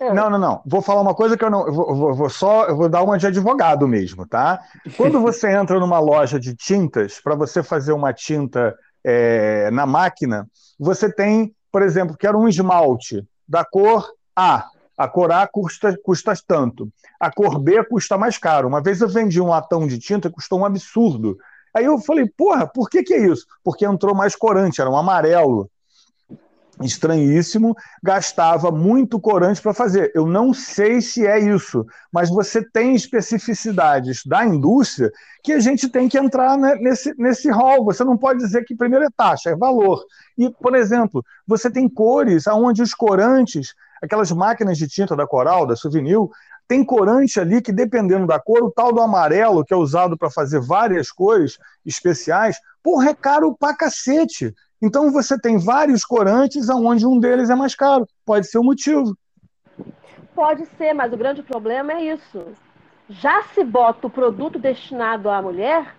É. 0.00 0.12
Não, 0.12 0.28
não, 0.28 0.38
não. 0.38 0.62
Vou 0.66 0.82
falar 0.82 1.00
uma 1.00 1.14
coisa 1.14 1.36
que 1.36 1.44
eu 1.44 1.50
não. 1.50 1.72
Vou, 1.72 1.94
vou, 1.94 2.14
vou, 2.14 2.30
só. 2.30 2.66
Eu 2.66 2.76
vou 2.76 2.88
dar 2.88 3.02
uma 3.02 3.16
de 3.16 3.26
advogado 3.26 3.86
mesmo, 3.86 4.26
tá? 4.26 4.60
Quando 4.96 5.20
você 5.22 5.50
entra 5.50 5.78
numa 5.78 6.00
loja 6.00 6.38
de 6.38 6.54
tintas, 6.54 7.20
para 7.20 7.34
você 7.34 7.62
fazer 7.62 7.92
uma 7.92 8.12
tinta 8.12 8.76
é, 9.04 9.70
na 9.70 9.86
máquina, 9.86 10.48
você 10.78 11.10
tem, 11.12 11.54
por 11.70 11.82
exemplo, 11.82 12.16
quero 12.16 12.38
um 12.38 12.48
esmalte 12.48 13.24
da 13.46 13.64
cor 13.64 14.10
A. 14.34 14.66
a 14.98 15.08
cor 15.08 15.30
A 15.30 15.46
custa, 15.46 15.96
custa 16.02 16.34
tanto, 16.46 16.88
a 17.20 17.30
cor 17.30 17.58
B 17.58 17.84
custa 17.84 18.18
mais 18.18 18.36
caro. 18.36 18.66
Uma 18.66 18.82
vez 18.82 19.00
eu 19.00 19.08
vendi 19.08 19.40
um 19.40 19.48
latão 19.48 19.86
de 19.86 19.98
tinta, 19.98 20.30
custou 20.30 20.60
um 20.60 20.64
absurdo. 20.64 21.38
Aí 21.74 21.84
eu 21.84 21.98
falei, 21.98 22.30
porra, 22.36 22.66
por 22.66 22.88
que, 22.88 23.02
que 23.02 23.14
é 23.14 23.26
isso? 23.26 23.44
Porque 23.62 23.84
entrou 23.84 24.14
mais 24.14 24.36
corante, 24.36 24.80
era 24.80 24.88
um 24.88 24.96
amarelo 24.96 25.68
estranhíssimo, 26.82 27.76
gastava 28.02 28.70
muito 28.70 29.20
corante 29.20 29.60
para 29.60 29.74
fazer. 29.74 30.10
Eu 30.14 30.26
não 30.26 30.52
sei 30.52 31.00
se 31.00 31.26
é 31.26 31.38
isso, 31.38 31.86
mas 32.12 32.28
você 32.28 32.62
tem 32.62 32.94
especificidades 32.94 34.22
da 34.26 34.44
indústria 34.44 35.10
que 35.42 35.52
a 35.52 35.60
gente 35.60 35.88
tem 35.88 36.08
que 36.08 36.18
entrar 36.18 36.56
né, 36.56 36.74
nesse, 36.76 37.14
nesse. 37.16 37.50
Você 37.84 38.02
não 38.04 38.16
pode 38.16 38.40
dizer 38.40 38.64
que 38.64 38.74
primeiro 38.74 39.04
é 39.04 39.08
taxa, 39.16 39.50
é 39.50 39.56
valor. 39.56 40.02
E, 40.36 40.50
por 40.50 40.74
exemplo, 40.74 41.24
você 41.46 41.70
tem 41.70 41.88
cores 41.88 42.46
onde 42.46 42.82
os 42.82 42.94
corantes, 42.94 43.74
aquelas 44.02 44.32
máquinas 44.32 44.78
de 44.78 44.88
tinta 44.88 45.14
da 45.14 45.26
Coral, 45.26 45.66
da 45.66 45.76
Souvenir, 45.76 46.18
tem 46.66 46.84
corante 46.84 47.38
ali 47.38 47.60
que, 47.60 47.72
dependendo 47.72 48.26
da 48.26 48.40
cor, 48.40 48.62
o 48.62 48.70
tal 48.70 48.92
do 48.92 49.00
amarelo, 49.00 49.64
que 49.64 49.74
é 49.74 49.76
usado 49.76 50.16
para 50.16 50.30
fazer 50.30 50.60
várias 50.60 51.10
cores 51.10 51.58
especiais, 51.84 52.58
porra, 52.82 53.10
é 53.10 53.14
caro 53.14 53.56
pra 53.56 53.76
cacete. 53.76 54.54
Então 54.82 55.10
você 55.10 55.38
tem 55.38 55.58
vários 55.58 56.04
corantes 56.04 56.68
onde 56.68 57.06
um 57.06 57.18
deles 57.18 57.50
é 57.50 57.54
mais 57.54 57.74
caro. 57.74 58.06
Pode 58.24 58.46
ser 58.46 58.58
o 58.58 58.64
motivo. 58.64 59.16
Pode 60.34 60.66
ser, 60.76 60.92
mas 60.92 61.12
o 61.12 61.16
grande 61.16 61.42
problema 61.42 61.92
é 61.92 62.14
isso. 62.14 62.46
Já 63.08 63.42
se 63.54 63.62
bota 63.62 64.06
o 64.06 64.10
produto 64.10 64.58
destinado 64.58 65.28
à 65.28 65.40
mulher 65.40 65.94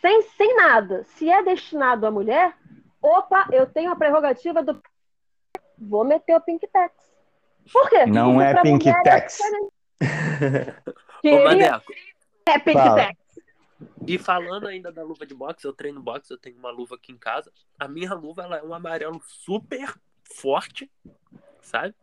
sem, 0.00 0.22
sem 0.22 0.56
nada. 0.56 1.04
Se 1.04 1.28
é 1.28 1.42
destinado 1.42 2.06
à 2.06 2.10
mulher, 2.10 2.54
opa, 3.02 3.48
eu 3.50 3.66
tenho 3.66 3.90
a 3.90 3.96
prerrogativa 3.96 4.62
do. 4.62 4.80
Vou 5.78 6.04
meter 6.04 6.36
o 6.36 6.40
Pink 6.40 6.66
Tax. 6.68 6.94
Por 7.72 7.90
quê? 7.90 8.06
Não 8.06 8.34
Porque 8.34 8.44
é 8.44 8.62
Pink 8.62 8.88
é 8.88 9.02
Tax. 12.44 12.64
Queria... 12.64 12.80
É. 12.80 13.06
Tax. 13.06 13.26
E 14.06 14.18
falando 14.18 14.66
ainda 14.66 14.90
da 14.90 15.02
luva 15.02 15.26
de 15.26 15.34
boxe, 15.34 15.66
eu 15.66 15.72
treino 15.72 16.00
boxe, 16.00 16.32
eu 16.32 16.38
tenho 16.38 16.56
uma 16.56 16.70
luva 16.70 16.94
aqui 16.94 17.12
em 17.12 17.18
casa. 17.18 17.52
A 17.78 17.86
minha 17.86 18.14
luva 18.14 18.42
ela 18.42 18.56
é 18.58 18.62
um 18.62 18.72
amarelo 18.72 19.20
super 19.26 19.94
forte, 20.24 20.90
sabe? 21.60 21.94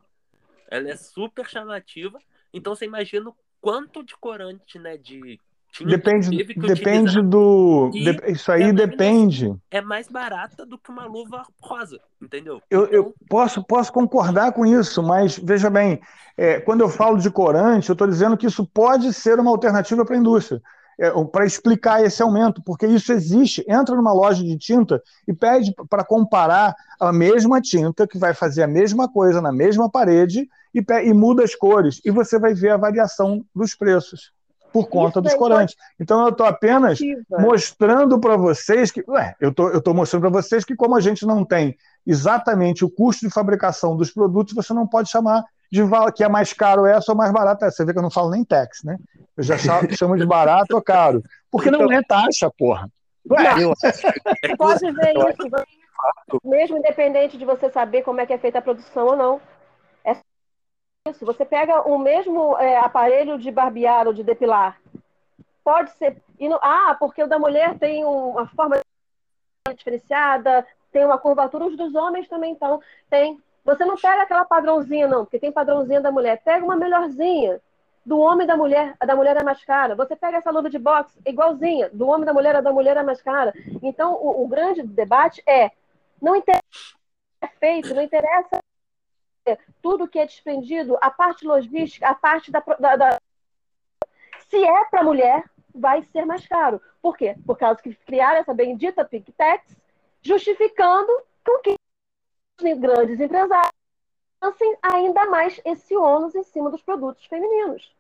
Ela 0.68 0.90
é 0.90 0.96
super 0.96 1.48
chamativa. 1.50 2.20
Então 2.54 2.76
você 2.76 2.86
imagina 2.86 3.30
o 3.30 3.36
quanto 3.60 4.04
de 4.04 4.16
corante, 4.18 4.78
né, 4.78 4.98
de 4.98 5.40
depende 5.82 6.44
depende 6.56 7.22
do 7.22 7.90
de, 7.92 8.32
isso 8.32 8.52
aí 8.52 8.64
é 8.64 8.74
depende 8.74 9.56
é 9.72 9.82
mais 9.82 10.08
barata 10.08 10.66
do 10.66 10.78
que 10.78 10.92
uma 10.92 11.06
luva 11.06 11.44
rosa 11.62 12.00
entendeu 12.22 12.62
eu, 12.70 12.86
então... 12.86 12.94
eu 12.94 13.14
posso 13.28 13.64
posso 13.64 13.92
concordar 13.92 14.52
com 14.52 14.66
isso 14.66 15.02
mas 15.02 15.38
veja 15.38 15.70
bem 15.70 16.00
é, 16.38 16.60
quando 16.60 16.82
eu 16.82 16.90
falo 16.90 17.18
de 17.18 17.32
corante 17.32 17.90
eu 17.90 17.94
estou 17.94 18.08
dizendo 18.08 18.38
que 18.38 18.46
isso 18.46 18.66
pode 18.66 19.12
ser 19.14 19.40
uma 19.40 19.52
alternativa 19.52 20.06
para 20.06 20.16
a 20.16 20.20
indústria 20.20 20.62
é, 21.00 21.10
para 21.26 21.46
explicar 21.46 22.04
esse 22.04 22.22
aumento, 22.22 22.62
porque 22.64 22.86
isso 22.86 23.12
existe. 23.12 23.66
Entra 23.68 23.96
numa 23.96 24.14
loja 24.14 24.44
de 24.44 24.56
tinta 24.58 25.02
e 25.28 25.34
pede 25.34 25.74
para 25.90 26.04
comparar 26.04 26.76
a 27.00 27.12
mesma 27.12 27.60
tinta, 27.60 28.08
que 28.08 28.18
vai 28.18 28.34
fazer 28.34 28.62
a 28.62 28.68
mesma 28.68 29.12
coisa 29.12 29.42
na 29.42 29.52
mesma 29.52 29.90
parede, 29.90 30.48
e, 30.74 30.86
e 31.04 31.14
muda 31.14 31.44
as 31.44 31.56
cores. 31.56 32.00
E 32.06 32.12
você 32.12 32.38
vai 32.38 32.54
ver 32.54 32.70
a 32.70 32.78
variação 32.78 33.44
dos 33.56 33.74
preços 33.76 34.32
por 34.74 34.88
conta 34.90 35.22
dos 35.22 35.36
corantes. 35.36 35.76
Então 36.00 36.24
eu 36.24 36.30
estou 36.30 36.48
apenas 36.48 37.00
mostrando 37.30 38.20
para 38.20 38.36
vocês 38.36 38.90
que. 38.90 39.04
Ué, 39.08 39.36
eu 39.40 39.54
tô, 39.54 39.70
estou 39.70 39.94
mostrando 39.94 40.24
para 40.24 40.42
vocês 40.42 40.66
que, 40.66 40.76
como 40.76 40.96
a 40.96 41.00
gente 41.00 41.26
não 41.26 41.46
tem 41.46 41.78
exatamente 42.06 42.84
o 42.84 42.90
custo 42.90 43.26
de 43.26 43.32
fabricação 43.32 43.96
dos 43.96 44.12
produtos, 44.12 44.56
você 44.56 44.74
não 44.74 44.88
pode 44.88 45.10
chamar 45.10 45.46
de 45.72 45.82
que 46.16 46.24
é 46.24 46.30
mais 46.30 46.52
caro 46.54 46.86
essa 46.86 47.12
ou 47.12 47.18
mais 47.18 47.32
barato 47.32 47.64
essa. 47.64 47.78
Você 47.78 47.86
vê 47.86 47.94
que 47.94 48.00
eu 48.00 48.04
não 48.04 48.12
falo 48.12 48.32
nem 48.32 48.44
tax, 48.44 48.84
né? 48.84 48.98
Eu 49.38 49.44
já 49.44 49.56
chamo 49.58 50.18
de 50.18 50.26
barato 50.26 50.76
ou 50.76 50.82
caro. 50.82 51.22
Porque 51.52 51.70
não 51.70 51.92
é 51.92 52.02
taxa, 52.02 52.50
porra. 52.58 52.90
Ué, 53.30 53.64
eu... 53.64 53.74
Pode 54.58 54.92
ver 54.92 55.14
isso. 55.14 55.68
Mesmo 56.44 56.78
independente 56.78 57.38
de 57.38 57.46
você 57.46 57.70
saber 57.70 58.02
como 58.02 58.20
é 58.20 58.26
que 58.26 58.34
é 58.34 58.38
feita 58.38 58.58
a 58.58 58.62
produção 58.62 59.06
ou 59.06 59.16
não. 59.16 59.42
Isso. 61.06 61.26
Você 61.26 61.44
pega 61.44 61.82
o 61.82 61.98
mesmo 61.98 62.58
é, 62.58 62.78
aparelho 62.78 63.38
de 63.38 63.52
barbear 63.52 64.08
ou 64.08 64.14
de 64.14 64.24
depilar. 64.24 64.80
Pode 65.64 65.92
ser. 65.92 66.22
No... 66.40 66.58
Ah, 66.62 66.96
porque 66.98 67.22
o 67.22 67.28
da 67.28 67.38
mulher 67.38 67.78
tem 67.78 68.06
uma 68.06 68.48
forma 68.48 68.80
diferenciada, 69.76 70.66
tem 70.92 71.04
uma 71.04 71.18
curvatura, 71.18 71.66
os 71.66 71.76
dos 71.76 71.94
homens 71.96 72.28
também 72.28 72.52
então 72.52 72.82
tem 73.10 73.42
você 73.66 73.86
não 73.86 73.96
pega 73.96 74.24
aquela 74.24 74.44
padrãozinha, 74.44 75.08
não, 75.08 75.24
porque 75.24 75.40
tem 75.40 75.52
padrãozinha 75.52 76.02
da 76.02 76.12
mulher. 76.12 76.42
Pega 76.44 76.66
uma 76.66 76.76
melhorzinha. 76.76 77.62
Do 78.06 78.20
homem 78.20 78.44
e 78.44 78.48
da 78.48 78.58
mulher, 78.58 78.96
a 79.00 79.06
da 79.06 79.16
mulher 79.16 79.38
é 79.38 79.44
mais 79.44 79.64
cara. 79.64 79.96
Você 79.96 80.14
pega 80.14 80.38
essa 80.38 80.52
luva 80.52 80.70
de 80.70 80.78
boxe 80.78 81.18
igualzinha. 81.26 81.90
Do 81.94 82.08
homem 82.08 82.24
e 82.24 82.26
da 82.26 82.34
mulher, 82.34 82.56
a 82.58 82.62
da 82.62 82.74
mulher 82.74 82.98
é 82.98 83.04
mais 83.04 83.22
cara. 83.22 83.54
Então, 83.82 84.14
o, 84.16 84.44
o 84.44 84.48
grande 84.48 84.84
debate 84.84 85.42
é: 85.48 85.72
não 86.22 86.36
interessa 86.36 86.62
é 87.42 87.48
feito, 87.48 87.94
não 87.94 88.02
interessa 88.02 88.60
tudo 89.82 90.08
que 90.08 90.20
é 90.20 90.26
desprendido, 90.26 90.98
a 91.02 91.10
parte 91.10 91.46
logística, 91.46 92.08
a 92.08 92.16
parte 92.16 92.52
da. 92.52 92.60
da, 92.80 92.96
da... 92.96 93.22
Se 94.48 94.64
é 94.64 94.86
para 94.86 95.04
mulher, 95.04 95.44
vai 95.74 96.04
ser 96.04 96.26
mais 96.26 96.48
caro. 96.48 96.82
Por 97.02 97.18
quê? 97.18 97.36
Por 97.46 97.58
causa 97.58 97.82
que 97.82 97.94
criaram 97.96 98.40
essa 98.40 98.54
bendita 98.54 99.06
Pink 99.06 99.32
Tax, 99.34 99.76
justificando 100.22 101.12
com 101.46 101.60
que 101.60 101.76
grandes 102.78 103.20
empresários 103.20 103.72
lancem 104.42 104.78
ainda 104.82 105.26
mais 105.26 105.60
esse 105.66 105.96
ônus 105.96 106.36
em 106.36 106.44
cima 106.44 106.70
dos 106.70 106.82
produtos 106.82 107.26
femininos. 107.26 107.94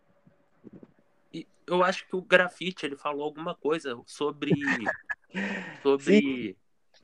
E 1.33 1.47
eu 1.67 1.83
acho 1.83 2.07
que 2.07 2.15
o 2.15 2.21
grafite 2.21 2.85
ele 2.85 2.95
falou 2.95 3.23
alguma 3.23 3.55
coisa 3.55 3.99
sobre 4.05 4.51
sobre 5.81 6.57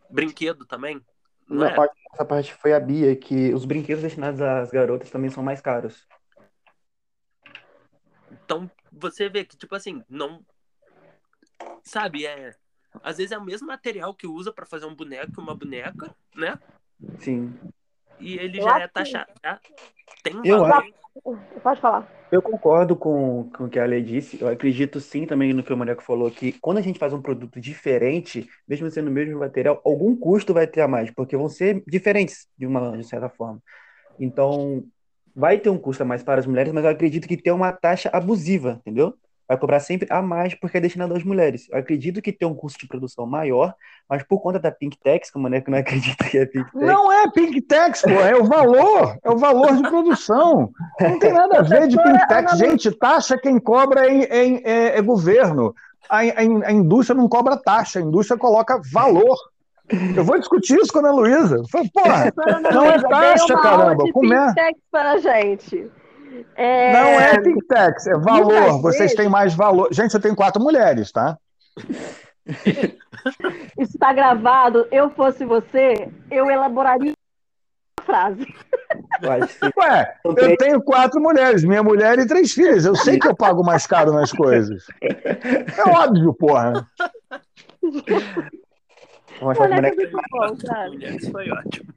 brinquedo 0.09 0.65
também. 0.65 1.03
Não 1.49 1.65
é? 1.65 1.75
parte, 1.75 1.95
essa 2.13 2.25
parte 2.25 2.53
foi 2.53 2.73
a 2.73 2.79
Bia, 2.79 3.15
que 3.15 3.51
os 3.53 3.65
brinquedos 3.65 4.03
destinados 4.03 4.39
às 4.39 4.69
garotas 4.69 5.09
também 5.09 5.31
são 5.31 5.43
mais 5.43 5.59
caros. 5.59 6.07
Então, 8.31 8.69
você 8.91 9.27
vê 9.27 9.43
que, 9.43 9.57
tipo 9.57 9.73
assim, 9.73 10.03
não. 10.07 10.45
Sabe, 11.83 12.25
é. 12.25 12.53
Às 13.03 13.17
vezes 13.17 13.31
é 13.31 13.37
o 13.37 13.43
mesmo 13.43 13.67
material 13.67 14.13
que 14.13 14.27
usa 14.27 14.51
para 14.53 14.65
fazer 14.65 14.85
um 14.85 14.95
boneco 14.95 15.33
e 15.37 15.41
uma 15.41 15.55
boneca, 15.55 16.15
né? 16.35 16.59
Sim. 17.19 17.57
E 18.19 18.37
ele 18.37 18.59
eu 18.59 18.63
já 18.63 18.79
é 18.79 18.87
taxado. 18.87 19.31
Já 19.43 19.59
tem 20.23 20.35
um 20.35 20.45
eu 20.45 20.59
valor. 20.59 20.93
Pode 21.61 21.81
falar. 21.81 22.07
Eu 22.31 22.41
concordo 22.41 22.95
com, 22.95 23.49
com 23.55 23.65
o 23.65 23.69
que 23.69 23.79
a 23.79 23.85
Lei 23.85 24.01
disse. 24.03 24.39
Eu 24.39 24.47
acredito 24.47 24.99
sim 24.99 25.25
também 25.25 25.51
no 25.53 25.63
que 25.63 25.73
o 25.73 25.77
Maneco 25.77 26.03
falou, 26.03 26.29
que 26.29 26.53
quando 26.53 26.77
a 26.77 26.81
gente 26.81 26.99
faz 26.99 27.11
um 27.11 27.21
produto 27.21 27.59
diferente, 27.59 28.47
mesmo 28.67 28.89
sendo 28.91 29.07
o 29.07 29.11
mesmo 29.11 29.39
material, 29.39 29.81
algum 29.83 30.15
custo 30.15 30.53
vai 30.53 30.67
ter 30.67 30.81
a 30.81 30.87
mais, 30.87 31.09
porque 31.11 31.35
vão 31.35 31.49
ser 31.49 31.83
diferentes 31.87 32.47
de 32.57 32.67
uma 32.67 32.95
de 32.95 33.03
certa 33.03 33.29
forma. 33.29 33.61
Então, 34.19 34.83
vai 35.35 35.57
ter 35.57 35.69
um 35.69 35.77
custo 35.77 36.03
a 36.03 36.05
mais 36.05 36.21
para 36.21 36.39
as 36.39 36.45
mulheres, 36.45 36.71
mas 36.71 36.83
eu 36.83 36.91
acredito 36.91 37.27
que 37.27 37.37
tem 37.37 37.51
uma 37.51 37.71
taxa 37.71 38.09
abusiva, 38.13 38.79
entendeu? 38.81 39.15
Vai 39.49 39.57
cobrar 39.57 39.79
sempre 39.79 40.07
a 40.11 40.21
mais 40.21 40.53
porque 40.53 40.77
é 40.77 40.79
destinado 40.79 41.15
às 41.15 41.23
mulheres. 41.23 41.67
Eu 41.71 41.79
acredito 41.79 42.21
que 42.21 42.31
tem 42.31 42.47
um 42.47 42.53
custo 42.53 42.79
de 42.79 42.87
produção 42.87 43.25
maior, 43.25 43.73
mas 44.07 44.21
por 44.21 44.39
conta 44.39 44.59
da 44.59 44.71
Pink 44.71 44.95
Tax, 45.03 45.31
como 45.31 45.47
é 45.53 45.59
que 45.59 45.71
não 45.71 45.79
acredita 45.79 46.23
que 46.23 46.37
é 46.37 46.45
Pink 46.45 46.71
Tax. 46.71 46.85
Não 46.85 47.11
é 47.11 47.31
Pink 47.31 47.61
Tax, 47.61 48.03
pô, 48.03 48.11
é 48.11 48.35
o 48.35 48.43
valor, 48.43 49.17
é 49.23 49.29
o 49.29 49.37
valor 49.37 49.75
de 49.75 49.81
produção. 49.81 50.69
Não 51.01 51.17
tem 51.17 51.33
nada 51.33 51.57
a 51.57 51.61
ver 51.63 51.87
de 51.87 51.97
Pink 51.97 52.27
Tax. 52.27 52.57
Gente, 52.59 52.91
taxa 52.91 53.39
quem 53.39 53.59
cobra 53.59 54.07
é, 54.07 54.21
é, 54.23 54.61
é, 54.63 54.97
é 54.99 55.01
governo. 55.01 55.73
A, 56.07 56.19
a, 56.19 56.67
a, 56.67 56.71
indústria 56.71 57.17
não 57.17 57.27
cobra 57.27 57.57
taxa, 57.57 57.97
a 57.97 58.01
indústria 58.03 58.37
coloca 58.37 58.79
valor. 58.93 59.35
Eu 60.15 60.23
vou 60.23 60.37
discutir 60.37 60.77
isso 60.77 60.93
com 60.93 60.99
a 60.99 61.01
Ana 61.01 61.11
Luísa. 61.11 61.63
Porra, 61.91 62.31
não, 62.61 62.71
não 62.71 62.85
é 62.85 63.01
taxa, 63.01 63.57
caramba. 63.57 64.03
Como 64.13 64.31
é? 64.31 64.45
Pink 64.45 64.55
Tax 64.55 64.79
para 64.91 65.11
a 65.13 65.17
gente. 65.17 65.91
É... 66.55 66.93
Não 66.93 67.09
é 67.19 67.41
Think 67.41 67.65
Tax, 67.67 68.07
é 68.07 68.17
valor. 68.17 68.81
Vocês 68.81 69.13
têm 69.13 69.29
mais 69.29 69.53
valor. 69.53 69.89
Gente, 69.91 70.13
eu 70.13 70.21
tenho 70.21 70.35
quatro 70.35 70.61
mulheres, 70.61 71.11
tá? 71.11 71.37
Isso 73.77 73.93
está 73.93 74.13
gravado. 74.13 74.87
Eu 74.91 75.09
fosse 75.11 75.45
você, 75.45 76.09
eu 76.31 76.49
elaboraria 76.49 77.13
a 77.99 78.03
frase. 78.03 78.47
Ué, 79.77 80.15
eu 80.23 80.57
tenho 80.57 80.81
quatro 80.81 81.21
mulheres, 81.21 81.63
minha 81.63 81.83
mulher 81.83 82.17
e 82.19 82.27
três 82.27 82.53
filhos. 82.53 82.85
Eu 82.85 82.95
sei 82.95 83.19
que 83.19 83.27
eu 83.27 83.35
pago 83.35 83.63
mais 83.63 83.85
caro 83.85 84.13
nas 84.13 84.31
coisas. 84.31 84.85
É 85.01 85.89
óbvio, 85.89 86.33
porra. 86.33 86.87
É 89.41 89.43
muito 89.43 90.21
bom, 90.31 90.57
cara. 90.65 90.89
Mulheres 90.89 91.29
foi 91.29 91.51
ótimo. 91.51 91.93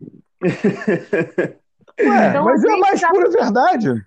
Ué, 2.01 2.29
então, 2.29 2.45
mas 2.45 2.65
é 2.65 2.73
a 2.73 2.77
mais 2.77 3.09
pura 3.09 3.31
verdade. 3.31 4.07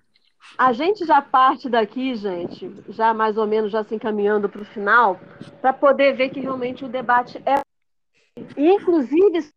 A 0.58 0.72
gente 0.72 1.04
já 1.04 1.20
parte 1.20 1.68
daqui, 1.68 2.14
gente, 2.14 2.70
já 2.88 3.12
mais 3.12 3.36
ou 3.36 3.46
menos 3.46 3.70
já 3.70 3.84
se 3.84 3.94
encaminhando 3.94 4.48
para 4.48 4.62
o 4.62 4.66
final, 4.66 5.20
para 5.60 5.72
poder 5.72 6.14
ver 6.14 6.30
que 6.30 6.40
realmente 6.40 6.84
o 6.84 6.88
debate 6.88 7.42
é. 7.44 7.60
Inclusive, 8.56 9.50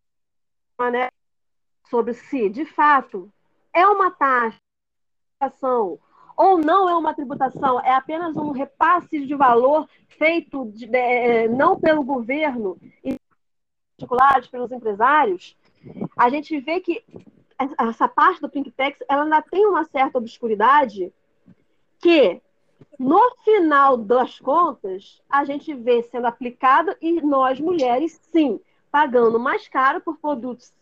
né, 0.90 1.08
sobre 1.88 2.14
se, 2.14 2.48
de 2.48 2.64
fato, 2.64 3.30
é 3.72 3.86
uma 3.86 4.10
taxa 4.10 4.58
ou 6.36 6.58
não 6.58 6.88
é 6.88 6.94
uma 6.94 7.14
tributação, 7.14 7.80
é 7.80 7.94
apenas 7.94 8.36
um 8.36 8.50
repasse 8.50 9.26
de 9.26 9.34
valor 9.34 9.86
feito 10.08 10.66
de, 10.72 10.84
é, 10.94 11.48
não 11.48 11.78
pelo 11.78 12.02
governo 12.02 12.78
e 13.04 13.18
particulares, 13.98 14.48
pelos 14.48 14.72
empresários, 14.72 15.56
a 16.16 16.30
gente 16.30 16.58
vê 16.60 16.80
que 16.80 17.04
essa 17.78 18.08
parte 18.08 18.40
do 18.40 18.48
Pink 18.48 18.70
Tax 18.70 18.98
ela 19.08 19.24
ainda 19.24 19.42
tem 19.42 19.66
uma 19.66 19.84
certa 19.84 20.18
obscuridade 20.18 21.12
que 21.98 22.40
no 22.98 23.20
final 23.44 23.96
das 23.96 24.38
contas 24.38 25.20
a 25.28 25.44
gente 25.44 25.74
vê 25.74 26.02
sendo 26.02 26.26
aplicado 26.26 26.94
e 27.00 27.20
nós 27.20 27.60
mulheres 27.60 28.18
sim 28.32 28.58
pagando 28.90 29.38
mais 29.38 29.68
caro 29.68 30.00
por 30.00 30.16
produtos 30.18 30.72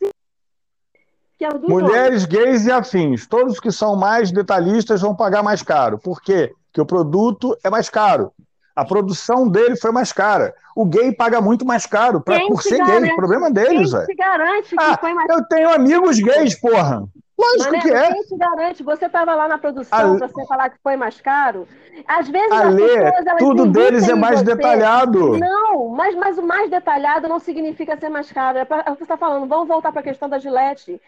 que 1.38 1.44
é 1.44 1.48
o 1.48 1.58
do 1.58 1.68
Mulheres, 1.68 2.24
gays 2.24 2.66
e 2.66 2.72
afins, 2.72 3.26
todos 3.26 3.60
que 3.60 3.70
são 3.70 3.94
mais 3.94 4.32
detalhistas 4.32 5.00
vão 5.00 5.14
pagar 5.14 5.40
mais 5.40 5.62
caro. 5.62 5.96
Por 5.96 6.20
quê? 6.20 6.52
Porque 6.66 6.80
o 6.80 6.86
produto 6.86 7.56
é 7.62 7.70
mais 7.70 7.88
caro. 7.88 8.32
A 8.78 8.84
produção 8.84 9.48
dele 9.48 9.74
foi 9.74 9.90
mais 9.90 10.12
cara. 10.12 10.54
O 10.72 10.84
gay 10.84 11.12
paga 11.12 11.40
muito 11.40 11.66
mais 11.66 11.84
caro 11.84 12.20
pra, 12.20 12.38
por 12.46 12.62
ser 12.62 12.78
garante, 12.78 13.02
gay. 13.02 13.12
O 13.12 13.16
problema 13.16 13.50
deles, 13.50 13.90
velho. 13.90 14.06
Garante 14.16 14.68
que 14.68 14.76
ah, 14.80 14.96
foi 14.96 15.12
mais 15.12 15.28
Eu 15.28 15.44
tenho 15.46 15.68
amigos 15.68 16.20
gays, 16.20 16.54
porra. 16.54 17.02
Lógico 17.36 17.72
Mané, 17.72 17.80
que 17.80 17.90
é. 17.90 18.12
Quem 18.12 18.22
te 18.22 18.36
garante? 18.36 18.82
Você 18.84 19.06
estava 19.06 19.34
lá 19.34 19.48
na 19.48 19.58
produção 19.58 20.16
para 20.16 20.28
você 20.28 20.46
falar 20.46 20.70
que 20.70 20.78
foi 20.80 20.96
mais 20.96 21.20
caro? 21.20 21.66
Às 22.06 22.28
vezes 22.28 22.52
as 22.52 22.72
pessoas, 22.72 23.38
tudo 23.38 23.66
deles 23.66 24.08
é 24.08 24.14
mais 24.14 24.42
detalhado. 24.42 25.36
Não, 25.36 25.88
mas, 25.88 26.14
mas 26.14 26.38
o 26.38 26.42
mais 26.44 26.70
detalhado 26.70 27.26
não 27.26 27.40
significa 27.40 27.98
ser 27.98 28.08
mais 28.08 28.30
caro. 28.30 28.58
É, 28.58 28.64
pra, 28.64 28.84
é 28.86 28.90
o 28.90 28.92
que 28.92 28.98
você 28.98 29.02
está 29.02 29.16
falando. 29.16 29.48
Vamos 29.48 29.66
voltar 29.66 29.90
para 29.90 30.02
a 30.02 30.04
questão 30.04 30.28
da 30.28 30.38
Gillette. 30.38 31.02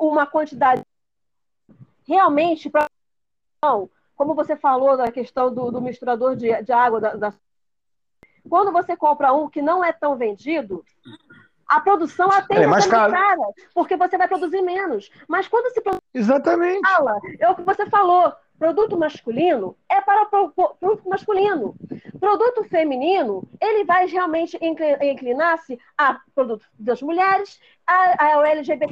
Uma 0.00 0.26
quantidade 0.26 0.82
realmente 2.04 2.68
para 2.68 2.88
como 4.22 4.36
você 4.36 4.54
falou 4.54 4.96
da 4.96 5.10
questão 5.10 5.52
do, 5.52 5.72
do 5.72 5.80
misturador 5.80 6.36
de, 6.36 6.62
de 6.62 6.72
água, 6.72 7.00
da, 7.00 7.16
da... 7.16 7.34
quando 8.48 8.70
você 8.70 8.96
compra 8.96 9.32
um 9.32 9.50
que 9.50 9.60
não 9.60 9.84
é 9.84 9.92
tão 9.92 10.16
vendido, 10.16 10.84
a 11.66 11.80
produção 11.80 12.30
até 12.30 12.62
é 12.62 12.66
mais 12.68 12.86
cara. 12.86 13.12
cara, 13.12 13.42
porque 13.74 13.96
você 13.96 14.16
vai 14.16 14.28
produzir 14.28 14.62
menos. 14.62 15.10
Mas 15.26 15.48
quando 15.48 15.74
se 15.74 15.80
produz. 15.80 16.00
Exatamente. 16.14 16.88
Fala, 16.88 17.18
é 17.40 17.50
o 17.50 17.56
que 17.56 17.62
você 17.62 17.84
falou. 17.86 18.32
Produto 18.56 18.96
masculino 18.96 19.76
é 19.90 20.00
para 20.00 20.26
produto 20.26 21.08
masculino. 21.08 21.74
Produto 22.20 22.62
feminino, 22.68 23.42
ele 23.60 23.84
vai 23.84 24.06
realmente 24.06 24.56
inclinar-se 25.02 25.80
a 25.98 26.20
produto 26.32 26.64
das 26.78 27.02
mulheres, 27.02 27.58
a, 27.84 28.24
a 28.24 28.48
LGBT, 28.50 28.86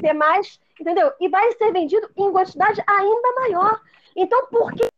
entendeu? 0.81 1.13
E 1.21 1.29
vai 1.29 1.53
ser 1.53 1.73
vendido 1.73 2.11
em 2.17 2.33
quantidade 2.33 2.83
ainda 2.85 3.33
maior. 3.37 3.81
Então, 4.17 4.47
por 4.49 4.73
que 4.73 4.90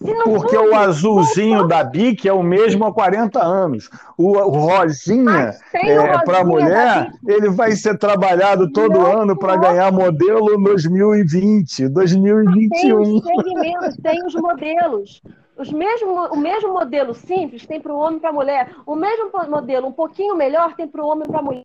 e 0.00 0.14
Porque 0.24 0.56
o 0.56 0.74
azulzinho 0.76 1.66
da 1.66 1.82
BIC 1.82 2.28
é 2.28 2.32
o 2.32 2.42
mesmo 2.42 2.84
há 2.84 2.94
40 2.94 3.42
anos. 3.42 3.90
O, 4.16 4.38
o 4.38 4.50
rosinha, 4.50 5.54
é, 5.74 6.18
para 6.24 6.40
a 6.40 6.44
mulher, 6.44 7.10
ele 7.26 7.50
vai 7.50 7.72
ser 7.72 7.98
trabalhado 7.98 8.70
todo 8.72 8.98
não, 8.98 9.22
ano 9.22 9.36
para 9.36 9.56
ganhar 9.56 9.92
modelo 9.92 10.56
2020, 10.62 11.88
2021. 11.88 12.70
Tem 12.70 12.94
os 12.94 13.24
segmentos, 13.24 13.96
tem 13.96 14.24
os 14.24 14.34
modelos. 14.34 15.20
Os 15.56 15.72
mesmo, 15.72 16.12
o 16.28 16.36
mesmo 16.36 16.72
modelo 16.72 17.12
simples 17.12 17.66
tem 17.66 17.80
para 17.80 17.92
o 17.92 17.98
homem 17.98 18.18
e 18.18 18.20
para 18.20 18.30
a 18.30 18.32
mulher. 18.32 18.70
O 18.86 18.94
mesmo 18.94 19.30
modelo 19.50 19.88
um 19.88 19.92
pouquinho 19.92 20.36
melhor 20.36 20.74
tem 20.74 20.86
para 20.86 21.02
o 21.02 21.08
homem 21.08 21.24
e 21.26 21.30
para 21.30 21.40
a 21.40 21.42
mulher. 21.42 21.64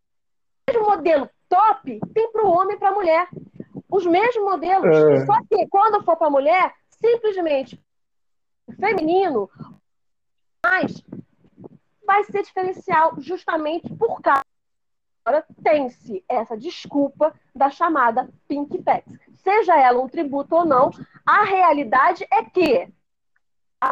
O 0.67 0.71
mesmo 0.71 0.89
modelo 0.89 1.29
top 1.47 1.99
tem 2.15 2.31
para 2.31 2.43
o 2.43 2.51
homem 2.51 2.75
e 2.75 2.79
para 2.79 2.89
a 2.89 2.93
mulher 2.93 3.27
os 3.93 4.05
mesmos 4.07 4.43
modelos. 4.43 4.97
É. 4.97 5.25
Só 5.25 5.37
que 5.47 5.67
quando 5.67 6.03
for 6.03 6.17
para 6.17 6.29
mulher, 6.29 6.73
simplesmente 6.89 7.79
feminino, 8.79 9.49
mas 10.65 11.03
vai 12.05 12.23
ser 12.23 12.41
diferencial 12.41 13.13
justamente 13.19 13.93
por 13.95 14.19
causa 14.21 14.41
agora 15.25 15.45
tem-se 15.63 16.21
essa 16.27 16.57
desculpa 16.57 17.33
da 17.55 17.69
chamada 17.69 18.27
Pink 18.45 18.81
Tax. 18.83 19.05
Seja 19.35 19.79
ela 19.79 20.01
um 20.01 20.09
tributo 20.09 20.53
ou 20.53 20.65
não, 20.65 20.91
a 21.25 21.45
realidade 21.45 22.25
é 22.29 22.43
que 22.43 22.89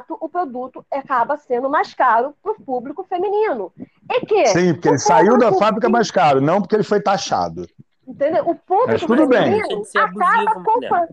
o 0.09 0.27
produto 0.27 0.85
acaba 0.91 1.37
sendo 1.37 1.69
mais 1.69 1.93
caro 1.93 2.33
para 2.41 2.51
o 2.51 2.61
público 2.61 3.03
feminino. 3.03 3.71
E 4.09 4.25
que 4.25 4.45
Sim, 4.47 4.73
porque 4.73 4.89
ele 4.89 4.99
saiu 4.99 5.37
da 5.37 5.53
fábrica 5.53 5.87
mais 5.87 6.11
caro, 6.11 6.41
não 6.41 6.61
porque 6.61 6.75
ele 6.75 6.83
foi 6.83 7.01
taxado. 7.01 7.65
Entendeu? 8.11 8.43
O 8.43 8.55
público 8.55 8.91
Mas 8.91 9.01
tudo 9.01 9.25
bem. 9.25 9.61
acaba 9.61 10.63
comprando. 10.63 11.07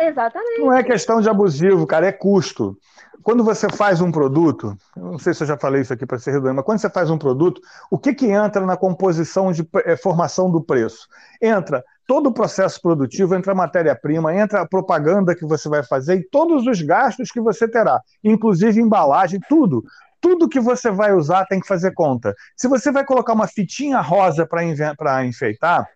Exatamente. 0.00 0.60
Não 0.60 0.72
é 0.72 0.82
questão 0.84 1.20
de 1.20 1.28
abusivo, 1.28 1.86
cara, 1.86 2.06
é 2.06 2.12
custo. 2.12 2.78
Quando 3.20 3.42
você 3.42 3.68
faz 3.68 4.00
um 4.00 4.12
produto, 4.12 4.76
não 4.96 5.18
sei 5.18 5.34
se 5.34 5.42
eu 5.42 5.48
já 5.48 5.58
falei 5.58 5.82
isso 5.82 5.92
aqui 5.92 6.06
para 6.06 6.20
ser 6.20 6.30
redundante, 6.30 6.54
mas 6.54 6.64
quando 6.64 6.78
você 6.78 6.88
faz 6.88 7.10
um 7.10 7.18
produto, 7.18 7.60
o 7.90 7.98
que, 7.98 8.14
que 8.14 8.26
entra 8.26 8.64
na 8.64 8.76
composição 8.76 9.50
de 9.50 9.68
é, 9.84 9.96
formação 9.96 10.48
do 10.48 10.62
preço? 10.62 11.08
Entra 11.42 11.82
todo 12.06 12.28
o 12.28 12.32
processo 12.32 12.80
produtivo, 12.80 13.34
entra 13.34 13.50
a 13.50 13.56
matéria-prima, 13.56 14.32
entra 14.32 14.60
a 14.60 14.68
propaganda 14.68 15.34
que 15.34 15.44
você 15.44 15.68
vai 15.68 15.82
fazer 15.82 16.14
e 16.20 16.28
todos 16.30 16.64
os 16.68 16.80
gastos 16.80 17.32
que 17.32 17.40
você 17.40 17.66
terá, 17.66 18.00
inclusive 18.22 18.80
embalagem, 18.80 19.40
tudo 19.48 19.82
tudo 20.20 20.48
que 20.48 20.58
você 20.58 20.90
vai 20.90 21.12
usar 21.12 21.46
tem 21.46 21.60
que 21.60 21.68
fazer 21.68 21.92
conta. 21.92 22.34
Se 22.56 22.66
você 22.66 22.90
vai 22.90 23.04
colocar 23.04 23.32
uma 23.32 23.46
fitinha 23.46 24.00
rosa 24.00 24.44
para 24.44 25.24
enfeitar, 25.24 25.86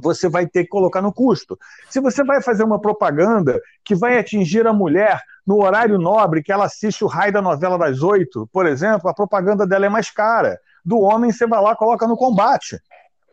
você 0.00 0.28
vai 0.28 0.46
ter 0.46 0.64
que 0.64 0.70
colocar 0.70 1.02
no 1.02 1.12
custo. 1.12 1.58
Se 1.88 2.00
você 2.00 2.24
vai 2.24 2.42
fazer 2.42 2.64
uma 2.64 2.80
propaganda 2.80 3.60
que 3.84 3.94
vai 3.94 4.18
atingir 4.18 4.66
a 4.66 4.72
mulher 4.72 5.20
no 5.46 5.62
horário 5.62 5.98
nobre, 5.98 6.42
que 6.42 6.52
ela 6.52 6.66
assiste 6.66 7.04
o 7.04 7.06
raio 7.06 7.32
da 7.32 7.42
novela 7.42 7.78
das 7.78 8.02
oito, 8.02 8.48
por 8.52 8.66
exemplo, 8.66 9.08
a 9.08 9.14
propaganda 9.14 9.66
dela 9.66 9.86
é 9.86 9.88
mais 9.88 10.10
cara. 10.10 10.58
Do 10.84 11.00
homem, 11.00 11.32
você 11.32 11.46
vai 11.46 11.60
lá 11.60 11.74
coloca 11.76 12.06
no 12.06 12.16
combate. 12.16 12.78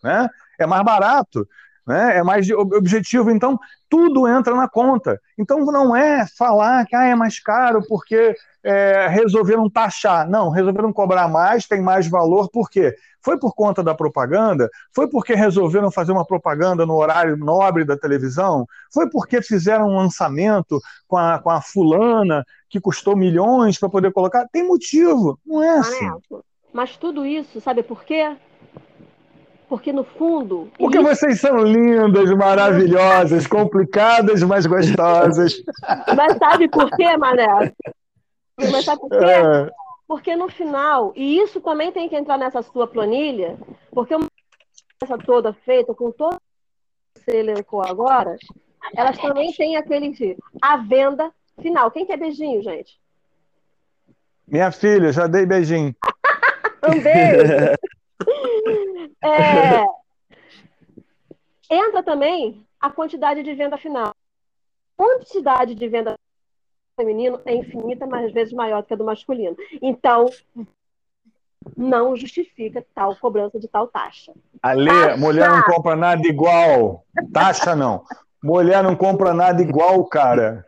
Né? 0.03 0.27
É 0.60 0.65
mais 0.65 0.84
barato, 0.84 1.47
né? 1.88 2.17
é 2.17 2.23
mais 2.23 2.50
objetivo. 2.52 3.32
Então, 3.32 3.58
tudo 3.89 4.28
entra 4.28 4.54
na 4.54 4.67
conta. 4.67 5.19
Então, 5.38 5.60
não 5.65 5.95
é 5.95 6.26
falar 6.38 6.86
que 6.86 6.95
ah, 6.95 7.06
é 7.06 7.15
mais 7.15 7.39
caro 7.39 7.82
porque 7.88 8.36
é, 8.63 9.08
resolveram 9.08 9.69
taxar. 9.69 10.30
Não, 10.30 10.50
resolveram 10.50 10.91
cobrar 10.91 11.30
mais, 11.30 11.65
tem 11.65 11.82
mais 11.82 12.08
valor, 12.08 12.50
por 12.52 12.69
quê? 12.69 12.93
Foi 13.21 13.39
por 13.39 13.54
conta 13.56 13.82
da 13.82 13.95
propaganda? 13.95 14.69
Foi 14.93 15.10
porque 15.10 15.34
resolveram 15.34 15.89
fazer 15.89 16.12
uma 16.12 16.26
propaganda 16.26 16.86
no 16.86 16.95
horário 16.95 17.38
nobre 17.38 17.86
da 17.86 17.97
televisão? 17.97 18.65
Foi 18.93 19.10
porque 19.10 19.41
fizeram 19.41 19.88
um 19.88 19.97
lançamento 19.97 20.80
com 21.08 21.17
a, 21.17 21.39
com 21.39 21.50
a 21.50 21.62
fulana 21.62 22.45
que 22.69 22.80
custou 22.80 23.15
milhões 23.15 23.80
para 23.80 23.89
poder 23.89 24.12
colocar? 24.12 24.45
Tem 24.52 24.65
motivo, 24.65 25.39
não 25.45 25.63
é 25.63 25.80
assim. 25.80 26.10
Mas 26.73 26.97
tudo 26.97 27.26
isso, 27.26 27.60
sabe 27.62 27.84
por 27.84 28.04
quê? 28.04 28.36
Porque 29.67 29.91
no 29.91 30.03
fundo. 30.03 30.71
Porque 30.77 30.97
isso... 30.97 31.08
vocês 31.08 31.39
são 31.41 31.58
lindas, 31.58 32.32
maravilhosas, 32.32 33.45
complicadas, 33.45 34.41
mas 34.43 34.65
gostosas. 34.65 35.62
Mas 36.15 36.38
sabe 36.38 36.69
por 36.69 36.89
quê, 36.95 37.17
Mané? 37.17 37.73
Mas 38.58 38.86
sabe 38.86 39.01
por 39.01 39.10
quê? 39.10 39.25
É. 39.25 39.69
Porque 40.08 40.36
no 40.38 40.49
final, 40.49 41.12
e 41.15 41.38
isso 41.38 41.60
também 41.60 41.91
tem 41.91 42.08
que 42.08 42.15
entrar 42.15 42.38
nessa 42.38 42.62
sua 42.62 42.88
planilha, 42.88 43.58
porque 43.91 44.15
uma 44.15 44.27
essa 45.03 45.17
toda 45.17 45.53
feita 45.53 45.93
com 45.93 46.12
todo 46.12 46.38
que 47.13 47.21
você 47.21 47.38
elencou 47.38 47.84
agora, 47.84 48.36
elas 48.95 49.17
também 49.17 49.51
têm 49.53 49.75
aquele 49.75 50.38
a 50.62 50.77
venda 50.77 51.32
final. 51.62 51.91
Quem 51.91 52.06
quer 52.06 52.17
beijinho, 52.17 52.63
gente? 52.63 52.99
Minha 54.47 54.71
filha, 54.71 55.12
já 55.12 55.27
dei 55.27 55.45
beijinho. 55.45 55.95
um 56.88 56.99
beijo. 57.01 57.53
é... 59.23 59.86
Entra 61.69 62.01
também 62.01 62.65
a 62.80 62.89
quantidade 62.89 63.43
de 63.43 63.53
venda 63.53 63.77
final. 63.77 64.13
Quantidade 64.95 65.75
de 65.75 65.88
venda 65.88 66.15
feminino 66.99 67.39
é 67.45 67.53
infinita, 67.53 68.08
mas 68.08 68.25
às 68.25 68.34
vezes 68.34 68.53
maior 68.53 68.82
do 68.82 68.88
que 68.88 68.93
a 68.93 68.97
do 68.97 69.03
masculino. 69.03 69.56
Então, 69.82 70.25
não 71.75 72.15
justifica 72.15 72.86
tal 72.95 73.15
cobrança 73.15 73.60
de 73.60 73.67
tal 73.67 73.88
taxa. 73.88 74.34
Ale, 74.62 74.89
taxa. 74.89 75.17
mulher 75.17 75.49
não 75.49 75.62
compra 75.63 75.95
nada 75.95 76.27
igual. 76.27 77.06
Taxa 77.34 77.75
não. 77.75 78.03
Mulher 78.41 78.82
não 78.84 78.95
compra 78.95 79.34
nada 79.34 79.62
igual, 79.62 80.03
cara. 80.06 80.65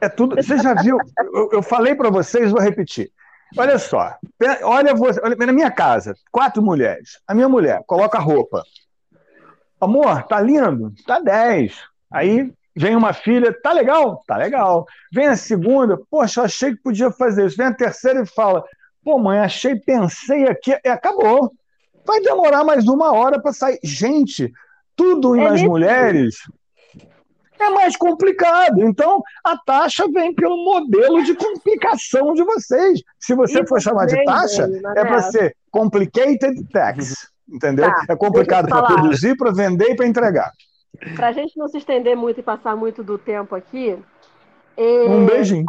É 0.00 0.08
tudo. 0.08 0.36
Você 0.36 0.58
já 0.58 0.74
viu? 0.74 0.98
Eu, 1.18 1.50
eu 1.52 1.62
falei 1.62 1.94
para 1.94 2.10
vocês, 2.10 2.50
vou 2.50 2.60
repetir. 2.60 3.10
Olha 3.56 3.78
só. 3.78 4.16
Olha, 4.62 4.94
você, 4.94 5.20
olha 5.22 5.36
na 5.36 5.52
minha 5.52 5.70
casa, 5.70 6.14
quatro 6.30 6.62
mulheres. 6.62 7.20
A 7.26 7.34
minha 7.34 7.48
mulher 7.48 7.82
coloca 7.86 8.18
roupa. 8.18 8.62
Amor, 9.80 10.22
tá 10.24 10.40
lindo? 10.40 10.92
Tá 11.06 11.20
10. 11.20 11.74
Aí 12.10 12.52
Vem 12.76 12.96
uma 12.96 13.12
filha, 13.12 13.52
tá 13.52 13.72
legal? 13.72 14.24
Tá 14.26 14.36
legal. 14.36 14.84
Vem 15.12 15.28
a 15.28 15.36
segunda, 15.36 15.96
poxa, 16.10 16.42
achei 16.42 16.72
que 16.72 16.82
podia 16.82 17.10
fazer 17.10 17.46
isso. 17.46 17.56
Vem 17.56 17.68
a 17.68 17.74
terceira 17.74 18.22
e 18.22 18.26
fala, 18.26 18.64
pô, 19.04 19.16
mãe, 19.16 19.38
achei, 19.38 19.76
pensei 19.76 20.48
aqui, 20.48 20.76
e 20.84 20.88
acabou. 20.88 21.52
Vai 22.04 22.20
demorar 22.20 22.64
mais 22.64 22.86
uma 22.88 23.12
hora 23.12 23.40
para 23.40 23.52
sair. 23.52 23.78
Gente, 23.84 24.52
tudo 24.96 25.36
É 25.36 25.50
nas 25.50 25.62
mulheres 25.62 26.36
é 27.64 27.70
mais 27.70 27.96
complicado. 27.96 28.80
Então, 28.82 29.22
a 29.44 29.56
taxa 29.56 30.06
vem 30.08 30.34
pelo 30.34 30.56
modelo 30.64 31.22
de 31.24 31.34
complicação 31.34 32.34
de 32.34 32.44
vocês. 32.44 33.02
Se 33.18 33.34
você 33.34 33.60
E 33.60 33.66
for 33.66 33.80
chamar 33.80 34.06
de 34.06 34.22
taxa, 34.24 34.68
é 34.96 35.04
para 35.04 35.22
ser 35.22 35.56
complicated 35.70 36.66
tax. 36.72 37.32
Entendeu? 37.48 37.86
Tá, 37.86 38.06
é 38.08 38.16
complicado 38.16 38.68
para 38.68 38.86
produzir, 38.86 39.36
para 39.36 39.52
vender 39.52 39.90
e 39.90 39.96
para 39.96 40.06
entregar. 40.06 40.50
Para 41.14 41.28
a 41.28 41.32
gente 41.32 41.58
não 41.58 41.68
se 41.68 41.78
estender 41.78 42.16
muito 42.16 42.40
e 42.40 42.42
passar 42.42 42.76
muito 42.76 43.02
do 43.02 43.18
tempo 43.18 43.54
aqui, 43.54 43.98
é, 44.76 45.04
Um 45.04 45.26
beijinho. 45.26 45.64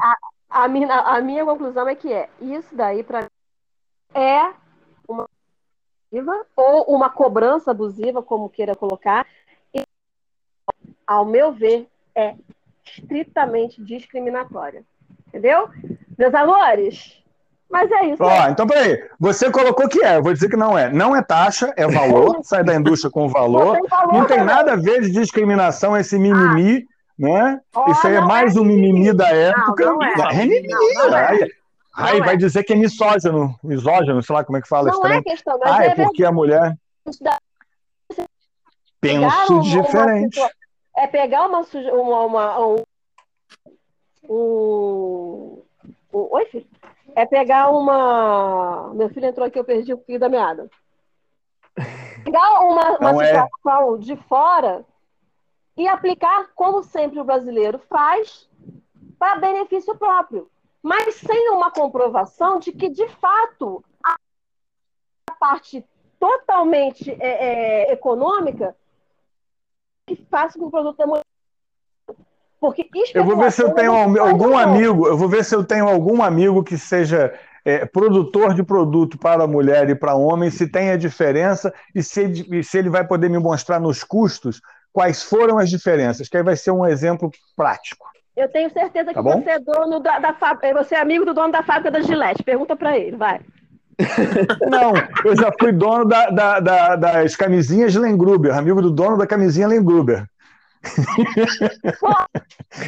a, 0.49 0.67
minha, 0.67 0.87
a 0.87 1.21
minha 1.21 1.43
conclusão 1.43 1.87
é 1.87 1.95
que 1.95 2.11
é 2.11 2.29
isso 2.39 2.75
daí 2.75 3.03
para 3.03 3.21
mim 3.21 3.27
é 4.13 4.53
uma 5.07 5.27
ou 6.55 6.83
uma 6.95 7.09
cobrança 7.09 7.71
abusiva, 7.71 8.23
como 8.23 8.49
queira 8.49 8.73
colocar, 8.73 9.27
ao 11.07 11.25
meu 11.25 11.51
ver, 11.53 11.87
é 12.15 12.33
estritamente 12.97 13.81
discriminatória. 13.83 14.83
Entendeu? 15.27 15.69
Meus 16.17 16.33
amores? 16.33 17.21
Mas 17.69 17.91
é 17.91 18.05
isso. 18.05 18.23
Ó, 18.23 18.47
então 18.49 18.65
peraí. 18.67 19.03
Você 19.19 19.49
colocou 19.51 19.87
que 19.89 20.03
é, 20.03 20.17
eu 20.17 20.23
vou 20.23 20.31
dizer 20.33 20.49
que 20.49 20.55
não 20.55 20.77
é. 20.77 20.89
Não 20.91 21.15
é 21.15 21.21
taxa, 21.21 21.73
é 21.75 21.87
valor, 21.87 22.39
sai 22.45 22.63
da 22.63 22.75
indústria 22.75 23.11
com 23.11 23.27
valor. 23.27 23.65
Não 23.65 23.73
tem 23.81 23.89
valor, 23.89 24.13
Não 24.13 24.25
tem 24.27 24.37
né? 24.37 24.43
nada 24.43 24.73
a 24.73 24.75
ver 24.77 25.01
de 25.01 25.11
discriminação, 25.11 25.97
esse 25.97 26.17
mimimi, 26.17 26.85
né? 27.17 27.59
Ó, 27.73 27.91
Isso 27.91 28.05
aí 28.07 28.15
é 28.15 28.21
não 28.21 28.27
mais 28.27 28.55
é 28.55 28.59
um 28.61 28.63
mimimi 28.63 29.11
da 29.13 29.29
época. 29.29 29.85
não 29.85 30.01
é. 30.03 30.13
É 30.31 30.35
mimimi. 30.45 30.67
Não, 30.67 31.09
não 31.09 31.17
é. 31.17 31.47
Aí, 31.97 32.19
Não 32.19 32.25
vai 32.25 32.35
é. 32.35 32.37
dizer 32.37 32.63
que 32.63 32.73
é 32.73 32.75
misógino, 32.75 33.57
misógino, 33.63 34.21
sei 34.21 34.35
lá 34.35 34.43
como 34.43 34.57
é 34.57 34.61
que 34.61 34.67
fala 34.67 34.89
Não 34.89 34.95
estranho. 34.95 35.19
é 35.19 35.23
questão, 35.23 35.57
mas 35.59 35.71
Ah, 35.71 35.85
é 35.85 35.87
é 35.87 35.95
porque 35.95 36.23
a 36.25 36.31
mulher 36.31 36.75
penso 39.01 39.61
diferente. 39.61 40.39
É 40.95 41.07
pegar 41.07 41.47
uma, 41.47 41.61
uma, 41.91 42.25
uma- 42.25 42.67
um, 42.67 42.75
um, 44.29 45.63
um- 46.13 46.27
Oi, 46.31 46.45
filho? 46.45 46.67
É 47.15 47.25
pegar 47.25 47.69
uma. 47.69 48.93
Meu 48.93 49.09
filho 49.09 49.25
entrou 49.27 49.45
aqui, 49.47 49.59
eu 49.59 49.63
perdi 49.63 49.93
o 49.93 49.97
fio 49.97 50.19
da 50.19 50.29
meada. 50.29 50.69
Pegar 52.23 52.59
uma, 52.61 52.97
uma 52.97 53.23
é. 53.23 53.27
situação 53.27 53.97
de 53.99 54.15
fora 54.15 54.85
e 55.77 55.87
aplicar 55.87 56.49
como 56.55 56.83
sempre 56.83 57.19
o 57.19 57.23
brasileiro 57.23 57.79
faz 57.89 58.49
para 59.19 59.39
benefício 59.39 59.95
próprio, 59.95 60.49
mas 60.81 61.15
sem 61.15 61.49
uma 61.51 61.69
comprovação 61.71 62.59
de 62.59 62.71
que, 62.71 62.89
de 62.89 63.07
fato, 63.07 63.83
a 64.03 64.15
parte 65.39 65.85
totalmente 66.19 67.11
é, 67.11 67.89
é, 67.89 67.91
econômica 67.93 68.75
que 70.07 70.15
faça 70.29 70.57
com 70.59 70.65
o 70.65 70.71
produto 70.71 70.97
da 70.97 71.07
mulher. 71.07 71.23
Porque 72.59 72.87
Eu 73.13 73.25
vou 73.25 73.37
ver 73.37 73.51
se 73.51 73.61
eu 73.61 73.73
tenho 73.73 73.91
al- 73.93 74.09
não 74.09 74.25
algum 74.27 74.57
amigo, 74.57 75.07
eu 75.07 75.17
vou 75.17 75.27
ver 75.29 75.43
se 75.43 75.53
eu 75.55 75.63
tenho 75.63 75.87
algum 75.87 76.23
amigo 76.23 76.63
que 76.63 76.77
seja 76.77 77.33
é, 77.63 77.85
produtor 77.85 78.53
de 78.53 78.63
produto 78.63 79.17
para 79.17 79.45
mulher 79.47 79.89
e 79.89 79.95
para 79.95 80.13
homem, 80.15 80.49
se 80.51 80.67
tem 80.67 80.91
a 80.91 80.97
diferença 80.97 81.73
e 81.93 82.01
se, 82.03 82.21
ele- 82.21 82.59
e 82.59 82.63
se 82.63 82.77
ele 82.77 82.89
vai 82.89 83.05
poder 83.05 83.29
me 83.29 83.39
mostrar 83.39 83.79
nos 83.79 84.03
custos 84.03 84.61
quais 84.93 85.23
foram 85.23 85.57
as 85.57 85.69
diferenças, 85.69 86.29
que 86.29 86.37
aí 86.37 86.43
vai 86.43 86.55
ser 86.55 86.71
um 86.71 86.85
exemplo 86.85 87.29
prático. 87.55 88.05
Eu 88.35 88.49
tenho 88.49 88.69
certeza 88.71 89.09
que 89.09 89.13
Tá 89.15 89.21
você 89.21 89.49
é 89.49 89.59
dono 89.59 89.99
da, 89.99 90.19
da 90.19 90.33
fábrica, 90.33 90.83
você 90.83 90.95
é 90.95 90.99
amigo 90.99 91.25
do 91.25 91.33
dono 91.33 91.51
da 91.51 91.63
fábrica 91.63 91.89
da 91.91 92.01
Gillette. 92.01 92.43
Pergunta 92.43 92.75
para 92.75 92.97
ele, 92.97 93.15
vai. 93.17 93.39
Não, 94.69 94.93
eu 95.23 95.35
já 95.35 95.51
fui 95.59 95.71
dono 95.71 96.05
da- 96.05 96.29
da- 96.29 96.59
da- 96.59 96.95
das 96.95 97.35
camisinhas 97.35 97.95
Lengruber, 97.95 98.55
amigo 98.55 98.81
do 98.81 98.91
dono 98.91 99.17
da 99.17 99.25
camisinha 99.27 99.67
Lengruber. 99.67 100.25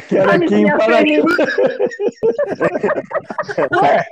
que 0.08 0.16
era 0.16 0.34
aqui 0.34 0.54
em 0.54 0.68
Paraty. 0.76 1.20
Ué, 3.82 4.04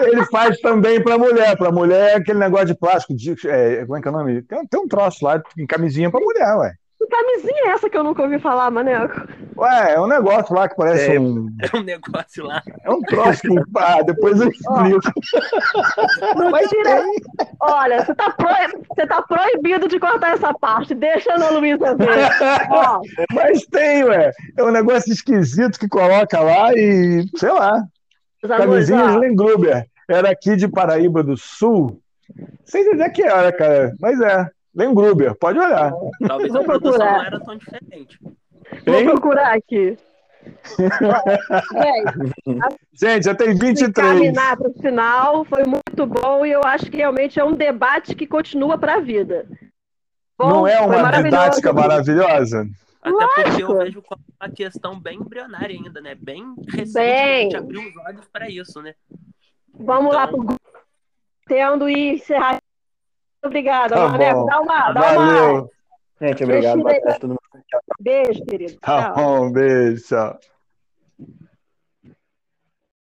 ele 0.00 0.24
faz 0.26 0.58
também 0.60 1.02
para 1.02 1.18
mulher. 1.18 1.56
Para 1.56 1.70
mulher 1.72 2.12
é 2.12 2.14
aquele 2.16 2.38
negócio 2.38 2.66
de 2.68 2.74
plástico. 2.74 3.14
de- 3.14 3.36
é, 3.46 3.84
como 3.84 3.96
é 3.98 4.00
que 4.00 4.08
é 4.08 4.10
o 4.10 4.14
nome? 4.14 4.42
Tem, 4.42 4.66
tem 4.66 4.80
um 4.80 4.88
troço 4.88 5.24
lá 5.24 5.42
em 5.58 5.66
camisinha 5.66 6.10
para 6.10 6.20
mulher, 6.20 6.56
ué. 6.56 6.74
Que 7.00 7.06
camisinha 7.06 7.62
é 7.64 7.68
essa 7.70 7.88
que 7.88 7.96
eu 7.96 8.04
nunca 8.04 8.22
ouvi 8.22 8.38
falar, 8.38 8.70
Maneco? 8.70 9.22
Ué, 9.56 9.94
é 9.94 10.00
um 10.00 10.06
negócio 10.06 10.54
lá 10.54 10.68
que 10.68 10.76
parece 10.76 11.16
É. 11.16 11.18
um. 11.20 11.48
É 11.72 11.76
um 11.76 11.82
negócio 11.82 12.44
lá. 12.44 12.62
É 12.84 12.90
um 12.90 13.00
troço 13.00 13.40
que. 13.40 13.54
Ah, 13.78 14.02
depois 14.02 14.38
eu 14.38 14.50
explico. 14.50 15.00
Não 16.36 16.50
Mas 16.50 16.68
tira. 16.68 16.96
tem. 17.00 17.14
Olha, 17.60 18.04
você 18.04 18.14
tá, 18.14 18.30
pro- 18.30 18.84
você 18.94 19.06
tá 19.06 19.22
proibido 19.22 19.88
de 19.88 19.98
cortar 19.98 20.34
essa 20.34 20.52
parte. 20.52 20.94
Deixa 20.94 21.32
a 21.32 21.36
Ana 21.36 21.50
Luísa 21.50 21.94
ver. 21.96 22.06
Ó, 22.70 23.00
Mas 23.34 23.64
tem, 23.66 24.04
ué. 24.04 24.30
É 24.58 24.62
um 24.62 24.70
negócio 24.70 25.10
esquisito 25.12 25.78
que 25.78 25.88
coloca 25.88 26.38
lá 26.40 26.72
e. 26.74 27.24
sei 27.36 27.50
lá. 27.50 27.82
meus 28.42 28.52
amores, 28.52 28.88
Camisinhas 28.90 29.14
ó, 29.16 29.18
Lengruber. 29.18 29.86
Era 30.08 30.30
aqui 30.30 30.54
de 30.54 30.68
Paraíba 30.68 31.22
do 31.22 31.36
Sul. 31.36 31.98
Sei 32.64 32.88
dizer 32.90 33.10
que 33.10 33.22
era, 33.22 33.50
cara. 33.52 33.94
Mas 34.00 34.20
é. 34.20 34.46
Lengruber, 34.74 35.34
pode 35.36 35.58
olhar. 35.58 35.92
Talvez 36.26 36.52
Vou 36.52 36.60
a 36.62 36.64
produção 36.64 36.92
procurar. 36.98 37.18
não 37.18 37.24
era 37.24 37.40
tão 37.40 37.56
diferente. 37.56 38.18
vou 38.86 38.94
Hein? 38.94 39.04
procurar 39.06 39.54
aqui. 39.54 39.96
Gente, 42.92 43.24
já 43.24 43.34
tem 43.34 43.54
23. 43.54 43.92
caminhar 43.94 44.56
para 44.56 44.70
o 44.70 44.74
final 44.74 45.44
foi 45.44 45.64
muito 45.64 46.06
bom 46.06 46.44
e 46.46 46.52
eu 46.52 46.62
acho 46.64 46.90
que 46.90 46.96
realmente 46.98 47.38
é 47.38 47.44
um 47.44 47.52
debate 47.54 48.14
que 48.14 48.26
continua 48.26 48.78
para 48.78 48.94
a 48.94 49.00
vida. 49.00 49.46
Bom, 50.38 50.48
Não 50.48 50.66
é 50.66 50.76
foi 50.78 50.86
uma 50.96 51.22
didática 51.22 51.72
maravilhosa? 51.72 52.66
Até 53.02 53.26
porque 53.26 53.40
Lógico. 53.62 53.72
eu 53.72 53.78
vejo 53.78 54.02
uma 54.40 54.48
questão 54.50 54.98
bem 55.00 55.18
embrionária 55.18 55.74
ainda, 55.74 56.00
né? 56.00 56.14
Bem 56.14 56.54
recente. 56.68 56.92
Bem. 56.94 57.38
A 57.38 57.42
gente 57.42 57.56
abriu 57.56 57.80
os 57.88 57.96
olhos 58.06 58.28
para 58.32 58.48
isso, 58.50 58.80
né? 58.82 58.94
Vamos 59.74 60.14
lá 60.14 60.24
Então- 60.26 60.44
pro 60.46 60.56
tendo 61.46 61.88
e 61.88 62.14
encerrar. 62.14 62.58
Obrigada, 63.42 63.94
Tá 63.94 64.08
Maneco. 64.08 64.46
Dá 64.46 64.60
uma, 64.60 64.92
dá 64.92 65.00
uma 65.00 65.14
Valeu. 65.14 65.70
Gente, 66.20 66.44
obrigado. 66.44 66.82
Beijo, 67.98 68.44
querido. 68.44 68.78
Tá 68.80 69.10
Tchau. 69.10 69.14
bom, 69.14 69.52
beijo. 69.52 70.02
tchau. 70.06 70.38